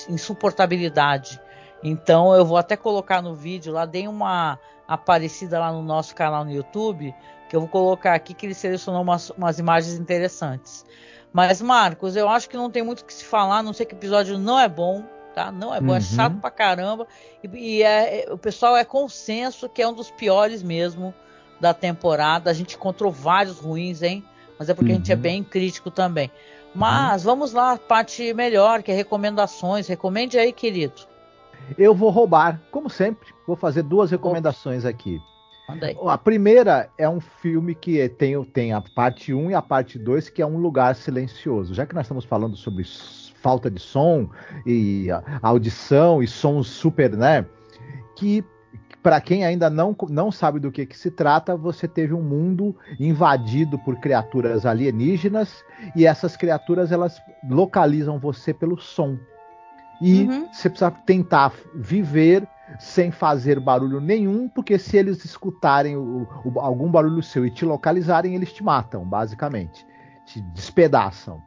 [0.08, 1.38] insuportabilidade.
[1.84, 4.58] Então eu vou até colocar no vídeo lá, dei uma
[4.94, 7.14] aparecida lá no nosso canal no YouTube,
[7.48, 10.84] que eu vou colocar aqui que ele selecionou umas, umas imagens interessantes.
[11.32, 13.94] Mas Marcos, eu acho que não tem muito o que se falar, não sei que
[13.94, 15.02] episódio não é bom,
[15.34, 15.50] tá?
[15.50, 15.96] Não é bom, é uhum.
[15.96, 17.06] é chato pra caramba.
[17.42, 21.14] E, e é, é, o pessoal é consenso que é um dos piores mesmo
[21.58, 22.50] da temporada.
[22.50, 24.22] A gente encontrou vários ruins, hein?
[24.58, 24.96] Mas é porque uhum.
[24.96, 25.20] a gente é uhum.
[25.20, 26.30] bem crítico também.
[26.74, 27.32] Mas uhum.
[27.32, 29.88] vamos lá, parte melhor, que é recomendações.
[29.88, 31.11] Recomende aí, querido.
[31.78, 35.20] Eu vou roubar, como sempre, vou fazer duas recomendações aqui.
[36.06, 40.28] A primeira é um filme que tem, tem a parte 1 e a parte 2,
[40.28, 41.72] que é Um Lugar Silencioso.
[41.72, 42.84] Já que nós estamos falando sobre
[43.42, 44.28] falta de som
[44.66, 45.08] e
[45.40, 47.46] audição e sons super, né?
[48.16, 48.44] Que
[49.02, 52.76] para quem ainda não, não sabe do que, que se trata, você teve um mundo
[53.00, 55.64] invadido por criaturas alienígenas
[55.96, 59.18] e essas criaturas elas localizam você pelo som.
[60.02, 60.48] E uhum.
[60.52, 62.46] você precisa tentar viver
[62.78, 67.64] sem fazer barulho nenhum, porque se eles escutarem o, o, algum barulho seu e te
[67.64, 69.86] localizarem, eles te matam, basicamente.
[70.26, 71.40] Te despedaçam.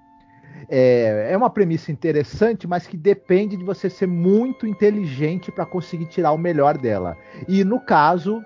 [0.69, 6.05] É, é uma premissa interessante, mas que depende de você ser muito inteligente para conseguir
[6.05, 7.17] tirar o melhor dela.
[7.47, 8.41] E no caso,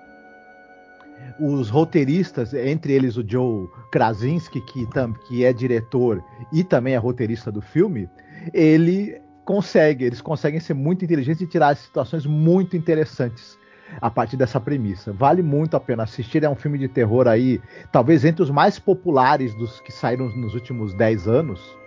[1.38, 4.86] os roteiristas, entre eles o Joe Krasinski, que,
[5.26, 8.08] que é diretor e também é roteirista do filme,
[8.52, 13.58] ele consegue, eles conseguem ser muito inteligentes e tirar situações muito interessantes
[14.00, 15.12] a partir dessa premissa.
[15.12, 18.78] Vale muito a pena assistir, é um filme de terror aí, talvez entre os mais
[18.78, 21.78] populares dos que saíram nos últimos 10 anos,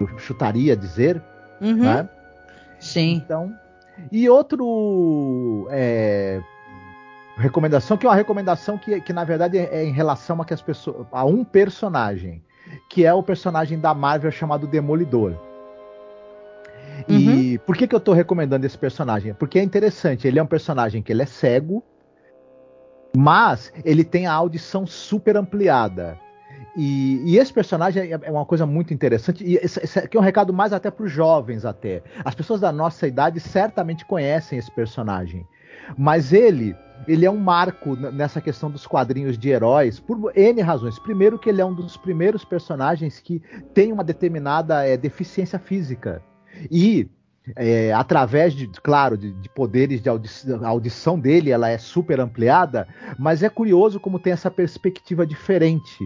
[0.00, 1.22] eu chutaria dizer,
[1.60, 1.76] uhum.
[1.76, 2.08] né?
[2.78, 3.20] Sim.
[3.24, 3.52] Então,
[4.10, 6.40] e outro é,
[7.36, 10.54] recomendação, que é uma recomendação que, que na verdade é, é em relação a, que
[10.54, 12.42] as pessoas, a um personagem,
[12.88, 15.34] que é o personagem da Marvel chamado Demolidor.
[17.08, 17.58] E uhum.
[17.66, 19.34] por que, que eu estou recomendando esse personagem?
[19.34, 21.82] Porque é interessante, ele é um personagem que ele é cego,
[23.16, 26.18] mas ele tem a audição super ampliada.
[26.76, 30.20] E, e, esse personagem é, é uma coisa muito interessante, e esse, esse aqui é
[30.20, 32.02] um recado mais até para os jovens até.
[32.24, 35.46] As pessoas da nossa idade certamente conhecem esse personagem.
[35.96, 36.76] Mas ele,
[37.08, 40.98] ele é um marco nessa questão dos quadrinhos de heróis, por N razões.
[40.98, 43.42] Primeiro que ele é um dos primeiros personagens que
[43.74, 46.22] tem uma determinada é, deficiência física.
[46.70, 47.08] E
[47.56, 52.20] é, através de, claro, de, de poderes de audição, a audição dele, ela é super
[52.20, 52.86] ampliada,
[53.18, 56.04] mas é curioso como tem essa perspectiva diferente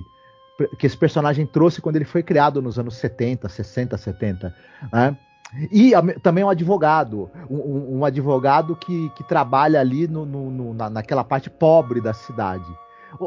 [0.78, 4.54] que esse personagem trouxe quando ele foi criado nos anos 70, 60, 70,
[4.92, 5.16] né?
[5.70, 11.22] E também um advogado, um, um advogado que, que trabalha ali no, no, na, naquela
[11.22, 12.66] parte pobre da cidade.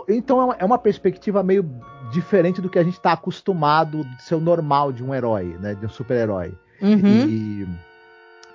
[0.10, 1.70] Então é uma, é uma perspectiva meio
[2.12, 5.74] diferente do que a gente está acostumado de ser o normal de um herói, né,
[5.74, 6.54] de um super-herói.
[6.82, 7.28] Uhum.
[7.28, 7.68] E,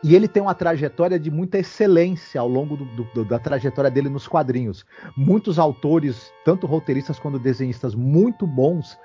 [0.04, 4.08] e, ele tem uma trajetória de muita excelência ao longo do, do, da trajetória dele
[4.08, 4.85] nos quadrinhos.
[5.16, 8.98] Muitos autores, tanto roteiristas quanto desenhistas muito bons,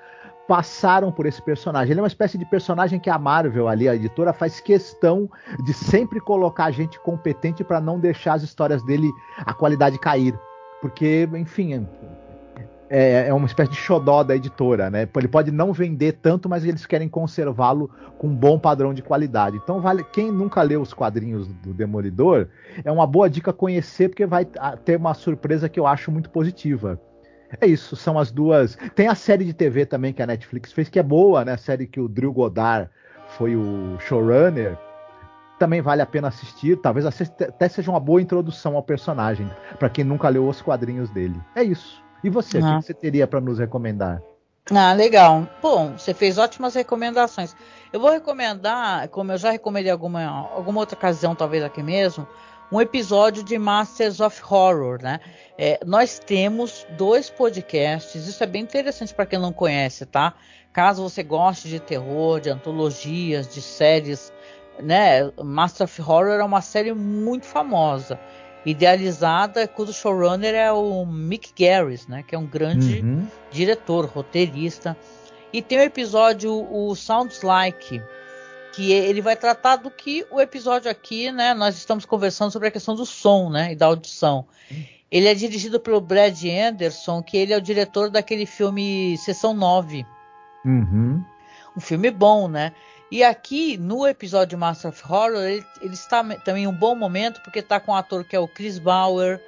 [0.48, 1.92] passaram por esse personagem.
[1.92, 5.30] Ele é uma espécie de personagem que a Marvel ali, a editora, faz questão
[5.62, 10.34] de sempre colocar gente competente para não deixar as histórias dele a qualidade cair.
[10.80, 11.86] Porque, enfim,
[12.90, 15.08] é, é, uma espécie de xodó da editora, né?
[15.16, 19.56] Ele pode não vender tanto, mas eles querem conservá-lo com um bom padrão de qualidade.
[19.56, 22.48] Então, vale quem nunca leu os quadrinhos do Demolidor,
[22.82, 24.46] é uma boa dica conhecer, porque vai
[24.84, 27.00] ter uma surpresa que eu acho muito positiva.
[27.60, 28.76] É isso, são as duas.
[28.94, 31.52] Tem a série de TV também que a Netflix fez, que é boa, né?
[31.52, 32.90] A série que o Drew Goddard
[33.36, 34.76] foi o showrunner.
[35.58, 36.76] Também vale a pena assistir.
[36.76, 41.40] Talvez até seja uma boa introdução ao personagem, para quem nunca leu os quadrinhos dele.
[41.56, 42.02] É isso.
[42.22, 42.76] E você, ah.
[42.76, 44.22] o que você teria para nos recomendar?
[44.70, 45.48] Ah, legal.
[45.62, 47.56] Bom, você fez ótimas recomendações.
[47.90, 52.28] Eu vou recomendar, como eu já recomendei alguma, alguma outra ocasião, talvez aqui mesmo,
[52.70, 55.20] um episódio de Masters of Horror, né?
[55.56, 60.34] É, nós temos dois podcasts, isso é bem interessante para quem não conhece, tá?
[60.70, 64.30] Caso você goste de terror, de antologias, de séries,
[64.82, 65.32] né?
[65.42, 68.20] Masters of Horror é uma série muito famosa,
[68.70, 72.22] idealizada, cujo showrunner é o Mick Garris, né?
[72.22, 73.26] Que é um grande uhum.
[73.50, 74.96] diretor, roteirista.
[75.52, 78.02] E tem o episódio o Sounds Like,
[78.74, 81.54] que ele vai tratar do que o episódio aqui, né?
[81.54, 83.72] Nós estamos conversando sobre a questão do som, né?
[83.72, 84.44] E da audição.
[85.10, 90.04] Ele é dirigido pelo Brad Anderson, que ele é o diretor daquele filme Sessão 9.
[90.64, 91.24] Uhum.
[91.74, 92.72] Um filme bom, né?
[93.10, 97.60] E aqui no episódio Master of Horror, ele, ele está também um bom momento, porque
[97.60, 99.40] está com um ator que é o Chris Bauer,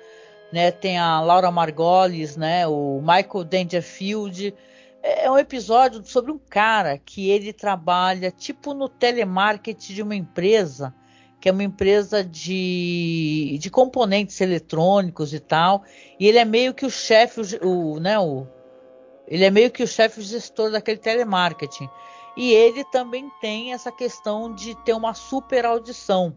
[0.50, 0.70] né?
[0.70, 2.66] Tem a Laura Margolis, né?
[2.66, 4.54] O Michael Dangerfield
[5.02, 10.94] é um episódio sobre um cara que ele trabalha tipo no telemarketing de uma empresa,
[11.38, 15.84] que é uma empresa de, de componentes eletrônicos e tal,
[16.18, 18.46] e ele é meio que o chefe, o, né, o,
[19.26, 21.88] ele é meio que o chefe gestor daquele telemarketing.
[22.36, 26.34] E ele também tem essa questão de ter uma super audição.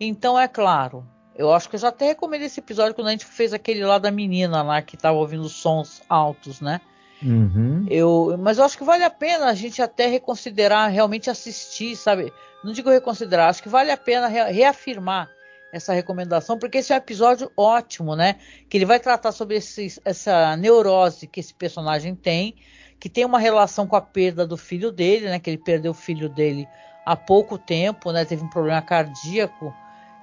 [0.00, 1.06] Então, é claro,
[1.38, 3.98] eu acho que eu já até recomendei esse episódio quando a gente fez aquele lá
[3.98, 6.80] da menina lá que estava ouvindo sons altos, né?
[7.22, 7.86] Uhum.
[7.88, 12.32] Eu, mas eu acho que vale a pena a gente até reconsiderar, realmente assistir, sabe?
[12.62, 15.30] Não digo reconsiderar, acho que vale a pena reafirmar
[15.72, 18.36] essa recomendação, porque esse é um episódio ótimo, né?
[18.68, 22.56] Que ele vai tratar sobre esse, essa neurose que esse personagem tem,
[22.98, 25.38] que tem uma relação com a perda do filho dele, né?
[25.38, 26.68] Que ele perdeu o filho dele
[27.06, 28.24] há pouco tempo, né?
[28.24, 29.74] Teve um problema cardíaco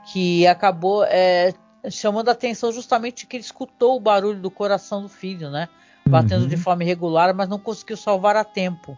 [0.05, 1.53] que acabou é,
[1.89, 5.67] chamando a atenção justamente que ele escutou o barulho do coração do filho, né?
[6.07, 6.47] batendo uhum.
[6.47, 8.97] de forma irregular, mas não conseguiu salvar a tempo.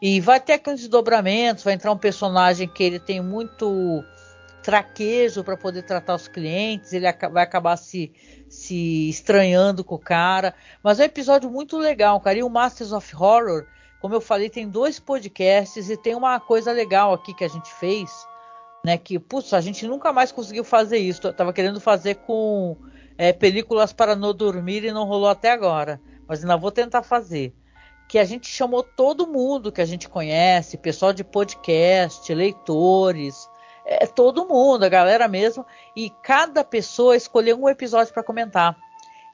[0.00, 4.02] E vai ter aqueles desdobramentos, vai entrar um personagem que ele tem muito
[4.62, 8.12] traquejo para poder tratar os clientes, ele vai acabar se,
[8.48, 10.54] se estranhando com o cara.
[10.82, 12.38] Mas é um episódio muito legal, cara.
[12.38, 13.66] E o Masters of Horror,
[14.00, 17.72] como eu falei, tem dois podcasts e tem uma coisa legal aqui que a gente
[17.74, 18.10] fez,
[18.84, 18.96] né?
[18.96, 21.26] Que, putz, a gente nunca mais conseguiu fazer isso.
[21.26, 22.76] Eu tava querendo fazer com
[23.16, 27.52] é, películas para não dormir e não rolou até agora mas ainda vou tentar fazer.
[28.08, 33.49] Que a gente chamou todo mundo que a gente conhece, pessoal de podcast, leitores,
[33.90, 38.76] é, todo mundo, a galera mesmo, e cada pessoa escolheu um episódio para comentar.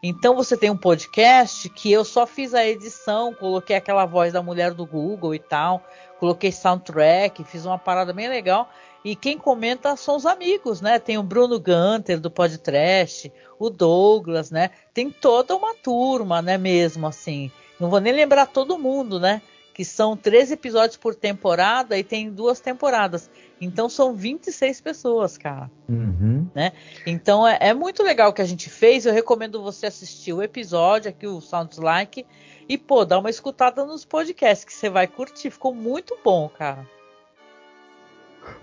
[0.02, 4.42] Então você tem um podcast que eu só fiz a edição, coloquei aquela voz da
[4.42, 5.82] mulher do Google e tal,
[6.18, 8.70] coloquei soundtrack, fiz uma parada bem legal.
[9.04, 10.98] E quem comenta são os amigos, né?
[10.98, 14.70] Tem o Bruno Gunter do Podcast, o Douglas, né?
[14.92, 16.58] Tem toda uma turma, né?
[16.58, 17.50] Mesmo assim.
[17.78, 19.40] Não vou nem lembrar todo mundo, né?
[19.72, 23.30] Que são três episódios por temporada e tem duas temporadas.
[23.60, 25.70] Então são 26 pessoas, cara.
[25.88, 26.46] Uhum.
[26.54, 26.72] Né?
[27.06, 29.06] Então é, é, muito legal o que a gente fez.
[29.06, 32.26] Eu recomendo você assistir o episódio aqui, o Sounds Like.
[32.68, 35.50] E, pô, dá uma escutada nos podcasts que você vai curtir.
[35.50, 36.86] Ficou muito bom, cara.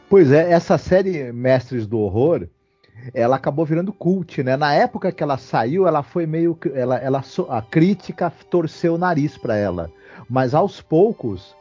[0.10, 2.48] Pois é, essa série Mestres do Horror,
[3.14, 4.56] ela acabou virando cult, né?
[4.56, 9.38] Na época que ela saiu, ela foi meio ela, ela a crítica torceu o nariz
[9.38, 9.92] para ela,
[10.30, 11.56] mas aos poucos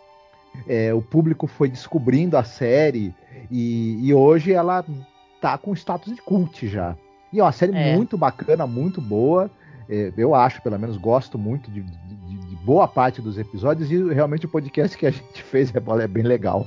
[0.69, 3.15] é, o público foi descobrindo a série
[3.51, 4.85] e, e, hoje ela
[5.41, 6.97] tá com status de cult já.
[7.33, 7.95] E é uma série é.
[7.95, 9.51] muito bacana, muito boa.
[9.89, 14.13] É, eu acho, pelo menos, gosto muito de, de, de, boa parte dos episódios e
[14.13, 16.67] realmente o podcast que a gente fez é, é bem legal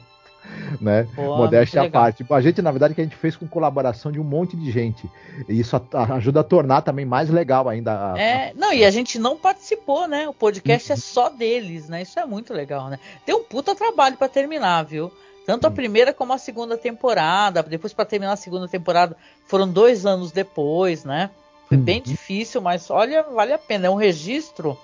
[0.80, 1.08] né?
[1.16, 2.18] Pô, Modéstia à parte.
[2.18, 4.72] Tipo, a gente, na verdade, que a gente fez com colaboração de um monte de
[4.72, 5.10] gente.
[5.48, 8.14] E isso ajuda a tornar também mais legal ainda.
[8.14, 10.28] A, é, não, e a gente não participou, né?
[10.28, 10.98] O podcast é uhum.
[10.98, 12.02] é só deles, né?
[12.02, 13.00] Isso é muito legal, né?
[13.26, 15.12] Tem um puta trabalho para terminar, viu?
[15.46, 17.62] Tanto a primeira como a segunda temporada.
[17.62, 19.16] Depois, para terminar a segunda temporada,
[19.46, 21.30] foram dois anos depois, né?
[21.68, 22.04] Foi bem uhum.
[22.04, 23.88] difícil, mas olha, vale a pena.
[23.88, 24.78] É um registro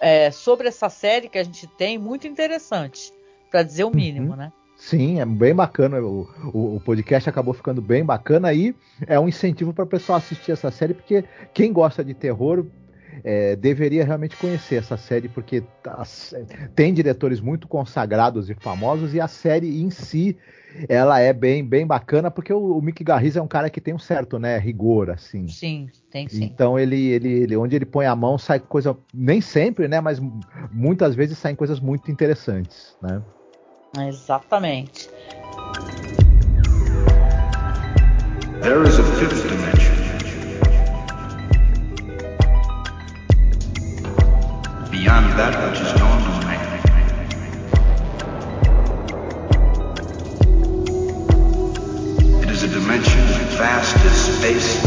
[0.00, 3.12] é, sobre essa série que a gente tem muito interessante,
[3.50, 4.36] para dizer o mínimo, uhum.
[4.36, 4.52] né?
[4.76, 6.00] Sim, é bem bacana.
[6.00, 8.74] O, o, o, podcast acabou ficando bem bacana aí.
[9.06, 11.24] É um incentivo para o pessoal assistir essa série, porque
[11.54, 12.66] quem gosta de terror
[13.24, 16.02] é, deveria realmente conhecer essa série, porque tá,
[16.74, 20.36] tem diretores muito consagrados e famosos, e a série em si
[20.88, 23.94] ela é bem, bem bacana, porque o, o Mick Garris é um cara que tem
[23.94, 25.46] um certo né, rigor, assim.
[25.48, 26.44] Sim, tem sim.
[26.44, 30.20] Então ele, ele, ele, onde ele põe a mão, sai coisa, nem sempre, né, mas
[30.70, 33.22] muitas vezes saem coisas muito interessantes, né?
[34.08, 35.10] Exatamente.
[38.62, 40.01] There is a fifth dimension.
[45.02, 46.62] Beyond that which is known to man.
[52.40, 53.20] It is a dimension
[53.58, 54.78] vast as space.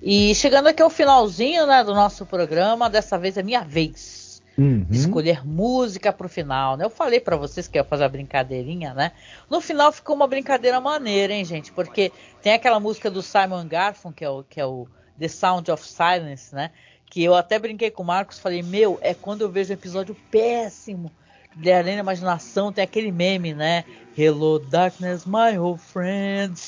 [0.00, 4.86] E chegando aqui ao finalzinho né, do nosso programa, dessa vez é minha vez uhum.
[4.90, 6.86] escolher música pro final, né?
[6.86, 9.12] Eu falei para vocês que ia fazer a brincadeirinha, né?
[9.50, 11.70] No final ficou uma brincadeira maneira, hein, gente?
[11.72, 12.10] Porque
[12.40, 14.88] tem aquela música do Simon Garfunkel, que é o, que é o
[15.18, 16.70] The Sound of Silence, né?
[17.10, 20.16] Que eu até brinquei com o Marcos, falei, meu, é quando eu vejo um episódio
[20.30, 21.10] péssimo
[21.56, 23.84] de Arena Imaginação, tem aquele meme, né?
[24.16, 26.60] Hello Darkness, my old friend.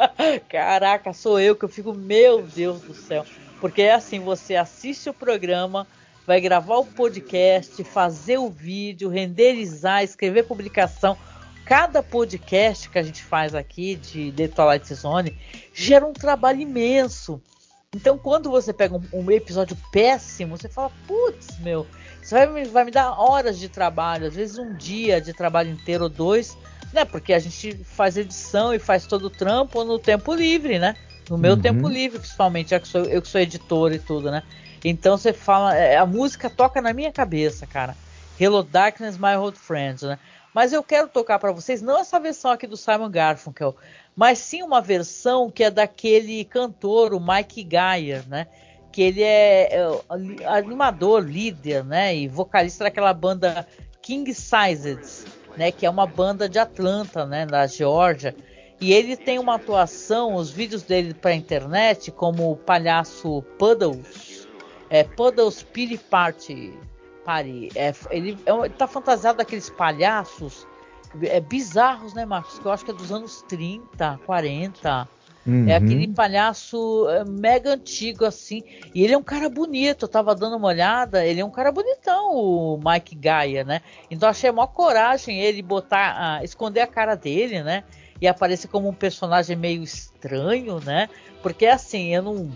[0.48, 3.24] Caraca, sou eu que eu fico, meu Deus do céu.
[3.60, 5.86] Porque é assim, você assiste o programa,
[6.26, 11.16] vai gravar o podcast, fazer o vídeo, renderizar, escrever publicação.
[11.64, 15.38] Cada podcast que a gente faz aqui de The Twilight Zone
[15.72, 17.40] gera um trabalho imenso.
[17.94, 21.86] Então, quando você pega um, um episódio péssimo, você fala, putz, meu,
[22.20, 26.04] isso vai, vai, me dar horas de trabalho, às vezes um dia de trabalho inteiro
[26.04, 26.58] ou dois,
[26.92, 27.04] né?
[27.04, 30.96] Porque a gente faz edição e faz todo o trampo no tempo livre, né?
[31.30, 31.60] No meu uhum.
[31.60, 34.42] tempo livre, principalmente, já que sou, eu que sou editor e tudo, né?
[34.84, 37.96] Então você fala, é, a música toca na minha cabeça, cara.
[38.38, 40.18] Hello Darkness, My Old Friends, né?
[40.54, 43.74] Mas eu quero tocar para vocês não essa versão aqui do Simon Garfunkel,
[44.14, 48.46] mas sim uma versão que é daquele cantor, o Mike Geyer, né?
[48.92, 52.14] Que ele é, é animador, líder, né?
[52.14, 53.66] E vocalista daquela banda
[54.00, 55.26] King Sized,
[55.56, 55.72] né?
[55.72, 57.44] Que é uma banda de Atlanta, né?
[57.44, 58.36] Da Geórgia.
[58.80, 64.46] E ele tem uma atuação, os vídeos dele para internet, como o palhaço Puddles,
[64.88, 66.72] é Puddles Pity Party.
[67.24, 67.70] Party.
[67.74, 70.66] É, ele, é, ele tá fantasiado daqueles palhaços
[71.22, 72.58] é, bizarros, né, Marcos?
[72.58, 75.08] Que eu acho que é dos anos 30, 40.
[75.46, 75.68] É uhum.
[75.68, 78.62] É aquele palhaço é, mega antigo, assim.
[78.94, 80.04] E ele é um cara bonito.
[80.04, 81.24] Eu tava dando uma olhada.
[81.24, 83.80] Ele é um cara bonitão, o Mike Gaia, né?
[84.10, 87.84] Então achei a maior coragem ele botar, esconder a cara dele, né?
[88.20, 91.08] E aparecer como um personagem meio estranho, né?
[91.42, 92.50] Porque assim, eu não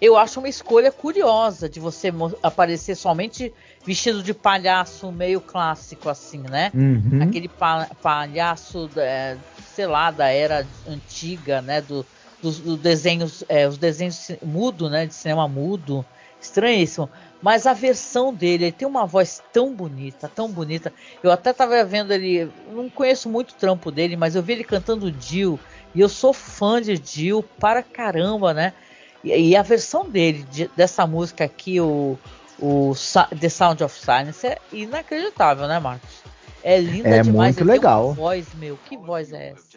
[0.00, 3.52] eu acho uma escolha curiosa de você aparecer somente
[3.84, 6.70] vestido de palhaço meio clássico assim, né?
[6.74, 7.22] Uhum.
[7.22, 9.36] Aquele pa palhaço, é,
[9.74, 11.80] sei lá, da era antiga, né?
[11.80, 12.04] Do,
[12.42, 15.06] dos, do desenhos, é, os desenhos mudo, né?
[15.06, 16.04] De cinema mudo,
[16.40, 17.08] estranhíssimo.
[17.40, 20.92] Mas a versão dele, ele tem uma voz tão bonita, tão bonita.
[21.22, 24.64] Eu até tava vendo ele, não conheço muito o trampo dele, mas eu vi ele
[24.64, 25.58] cantando Jill
[25.94, 28.74] e eu sou fã de Jill para caramba, né?
[29.22, 32.18] E, e a versão dele, de, dessa música aqui, o,
[32.58, 32.92] o
[33.40, 36.22] The Sound of Silence, é inacreditável, né, Marcos?
[36.62, 37.56] É linda é demais.
[37.56, 38.12] muito legal.
[38.12, 39.76] voz, meu, que voz é essa?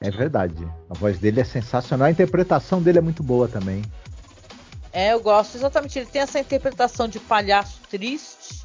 [0.00, 0.66] É verdade.
[0.88, 2.06] A voz dele é sensacional.
[2.06, 3.82] A interpretação dele é muito boa também.
[4.92, 5.98] É, eu gosto exatamente.
[5.98, 8.64] Ele tem essa interpretação de palhaço triste,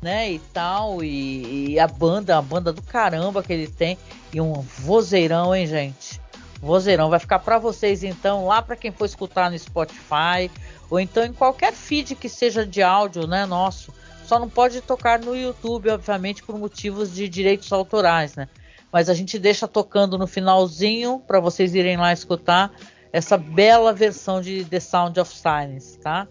[0.00, 0.30] né?
[0.30, 1.02] E tal.
[1.02, 3.98] E, e a banda, a banda do caramba que ele tem.
[4.32, 6.20] E um vozeirão, hein, gente?
[6.60, 10.50] Vozeirão vai ficar para vocês então lá para quem for escutar no Spotify
[10.90, 13.94] ou então em qualquer feed que seja de áudio, né, nosso.
[14.24, 18.48] Só não pode tocar no YouTube, obviamente, por motivos de direitos autorais, né?
[18.92, 22.72] Mas a gente deixa tocando no finalzinho para vocês irem lá escutar
[23.12, 26.28] essa bela versão de The Sound of Silence, tá?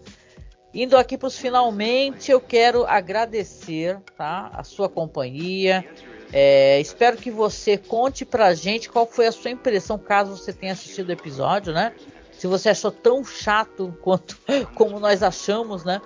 [0.72, 5.84] Indo aqui para os finalmente, eu quero agradecer, tá, a sua companhia,
[6.32, 10.72] é, espero que você conte pra gente qual foi a sua impressão, caso você tenha
[10.72, 11.92] assistido o episódio, né?
[12.32, 14.38] Se você achou tão chato quanto
[14.74, 16.00] como nós achamos, né?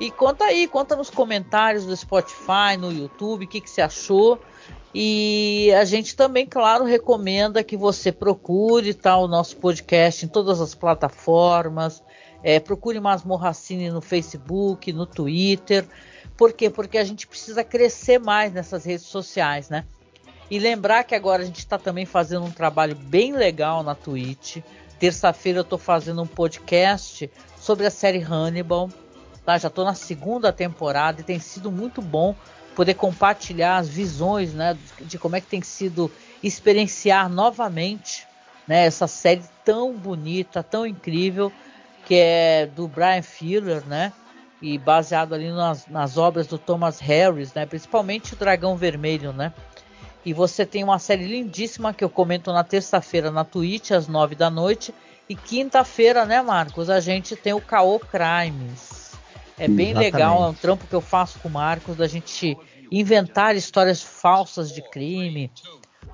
[0.00, 4.40] E conta aí, conta nos comentários do Spotify, no YouTube, o que, que você achou.
[4.94, 10.60] E a gente também, claro, recomenda que você procure tá, o nosso podcast em todas
[10.60, 12.02] as plataformas.
[12.44, 15.84] É, procure Masmorracine no Facebook, no Twitter.
[16.36, 16.70] Por quê?
[16.70, 19.84] Porque a gente precisa crescer mais nessas redes sociais, né?
[20.50, 24.58] E lembrar que agora a gente está também fazendo um trabalho bem legal na Twitch.
[24.98, 28.88] Terça-feira eu estou fazendo um podcast sobre a série Hannibal.
[29.44, 29.58] Tá?
[29.58, 32.34] Já estou na segunda temporada e tem sido muito bom
[32.74, 36.10] poder compartilhar as visões né, de como é que tem sido
[36.42, 38.28] experienciar novamente
[38.68, 38.84] né?
[38.84, 41.50] Essa série tão bonita, tão incrível,
[42.04, 44.12] que é do Brian Fuller, né?
[44.60, 47.64] E baseado ali nas, nas obras do Thomas Harris, né?
[47.64, 49.52] Principalmente o Dragão Vermelho, né?
[50.24, 54.34] E você tem uma série lindíssima que eu comento na terça-feira na Twitch, às nove
[54.34, 54.92] da noite.
[55.28, 56.90] E quinta-feira, né, Marcos?
[56.90, 59.12] A gente tem o Caô Crimes.
[59.58, 60.12] É bem Exatamente.
[60.12, 62.56] legal, é um trampo que eu faço com o Marcos, da gente
[62.90, 65.50] inventar histórias falsas de crime.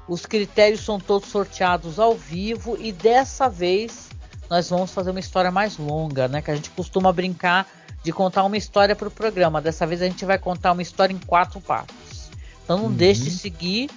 [0.08, 4.08] Os critérios são todos sorteados ao vivo e dessa vez
[4.50, 6.42] nós vamos fazer uma história mais longa, né?
[6.42, 7.66] Que a gente costuma brincar
[8.04, 9.60] de contar uma história para o programa.
[9.60, 12.30] Dessa vez a gente vai contar uma história em quatro partes.
[12.62, 12.92] Então não uhum.
[12.92, 13.90] deixe de seguir,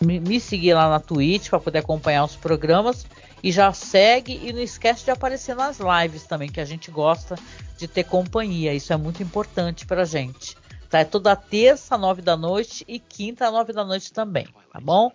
[0.00, 3.06] me, me seguir lá na Twitch para poder acompanhar os programas
[3.42, 7.36] e já segue e não esquece de aparecer nas lives também, que a gente gosta
[7.78, 8.74] de ter companhia.
[8.74, 10.56] Isso é muito importante para a gente.
[10.90, 10.98] Tá?
[10.98, 15.12] É toda terça, nove da noite e quinta, nove da noite também, tá bom?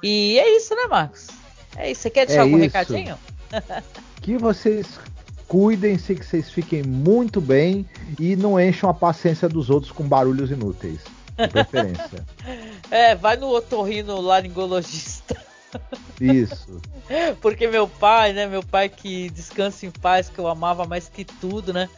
[0.00, 1.26] E é isso, né, Marcos?
[1.76, 2.02] É isso.
[2.02, 2.64] Você quer deixar é algum isso.
[2.66, 3.18] recadinho?
[4.22, 4.86] que vocês
[5.48, 7.84] cuidem-se, que vocês fiquem muito bem
[8.20, 11.00] e não encham a paciência dos outros com barulhos inúteis.
[11.36, 12.24] De preferência.
[12.90, 15.36] é, vai no otorrino laringologista.
[16.20, 16.80] Isso.
[17.40, 18.46] Porque meu pai, né?
[18.46, 21.88] Meu pai que descansa em paz, que eu amava mais que tudo, né?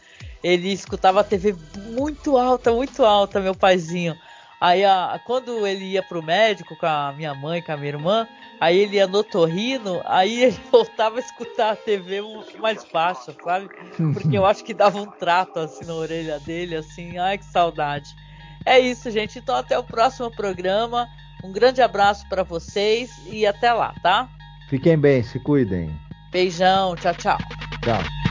[0.43, 1.55] ele escutava a TV
[1.91, 4.17] muito alta, muito alta, meu paizinho.
[4.61, 8.27] Aí a, quando ele ia pro médico com a minha mãe, com a minha irmã,
[8.59, 12.21] aí ele ia no torrino, aí ele voltava a escutar a TV
[12.59, 13.67] mais baixa, sabe?
[14.13, 18.15] Porque eu acho que dava um trato assim na orelha dele, assim, ai que saudade.
[18.63, 19.39] É isso, gente.
[19.39, 21.09] Então até o próximo programa.
[21.43, 24.29] Um grande abraço para vocês e até lá, tá?
[24.69, 25.89] Fiquem bem, se cuidem.
[26.31, 27.37] Beijão, tchau, tchau.
[27.83, 28.30] Tchau.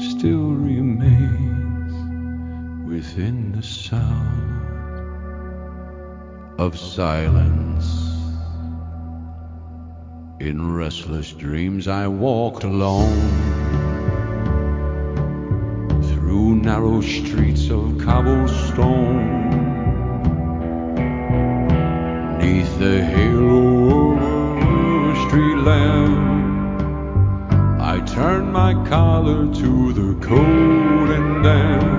[0.00, 1.92] still remains
[2.88, 4.48] within the sound
[6.58, 8.14] of silence.
[10.40, 13.58] In restless dreams, I walked alone
[16.02, 19.48] through narrow streets of cobblestone.
[22.38, 23.77] Neath the halo
[30.20, 31.98] cold and damp.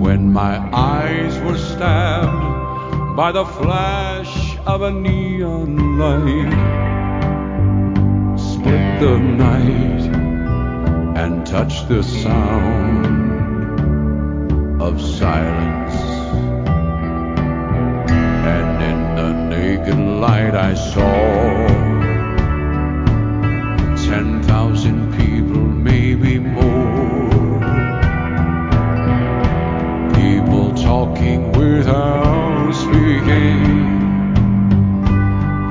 [0.00, 6.52] When my eyes were stabbed by the flash of a neon light,
[8.38, 10.04] split the night
[11.18, 13.06] and touch the sound
[14.80, 15.94] of silence.
[18.56, 21.68] And in the naked light I saw
[24.06, 25.07] ten thousand
[25.88, 27.60] maybe more.
[30.20, 33.60] People talking without speaking,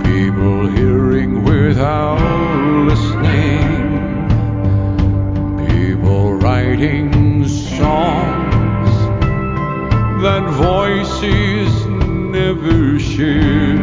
[0.04, 2.20] people hearing without
[2.90, 3.78] listening,
[5.68, 8.92] people writing songs
[10.24, 11.86] that voices
[12.38, 13.77] never shared.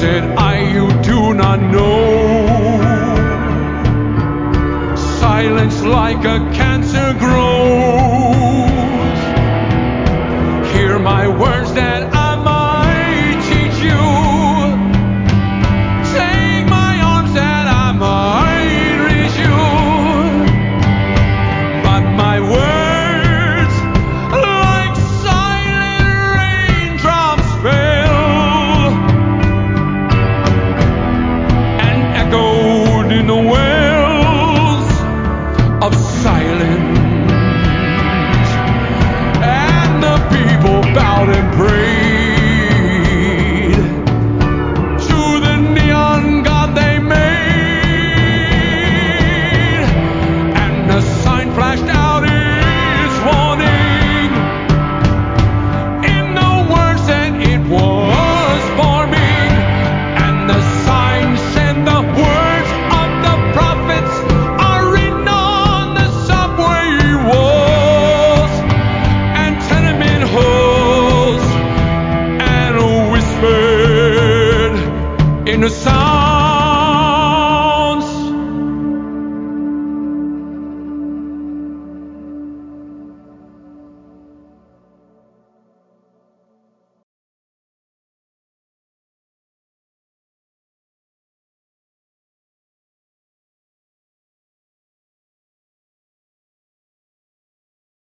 [0.00, 2.46] Said I, you do not know.
[5.20, 7.59] Silence like a cancer grows.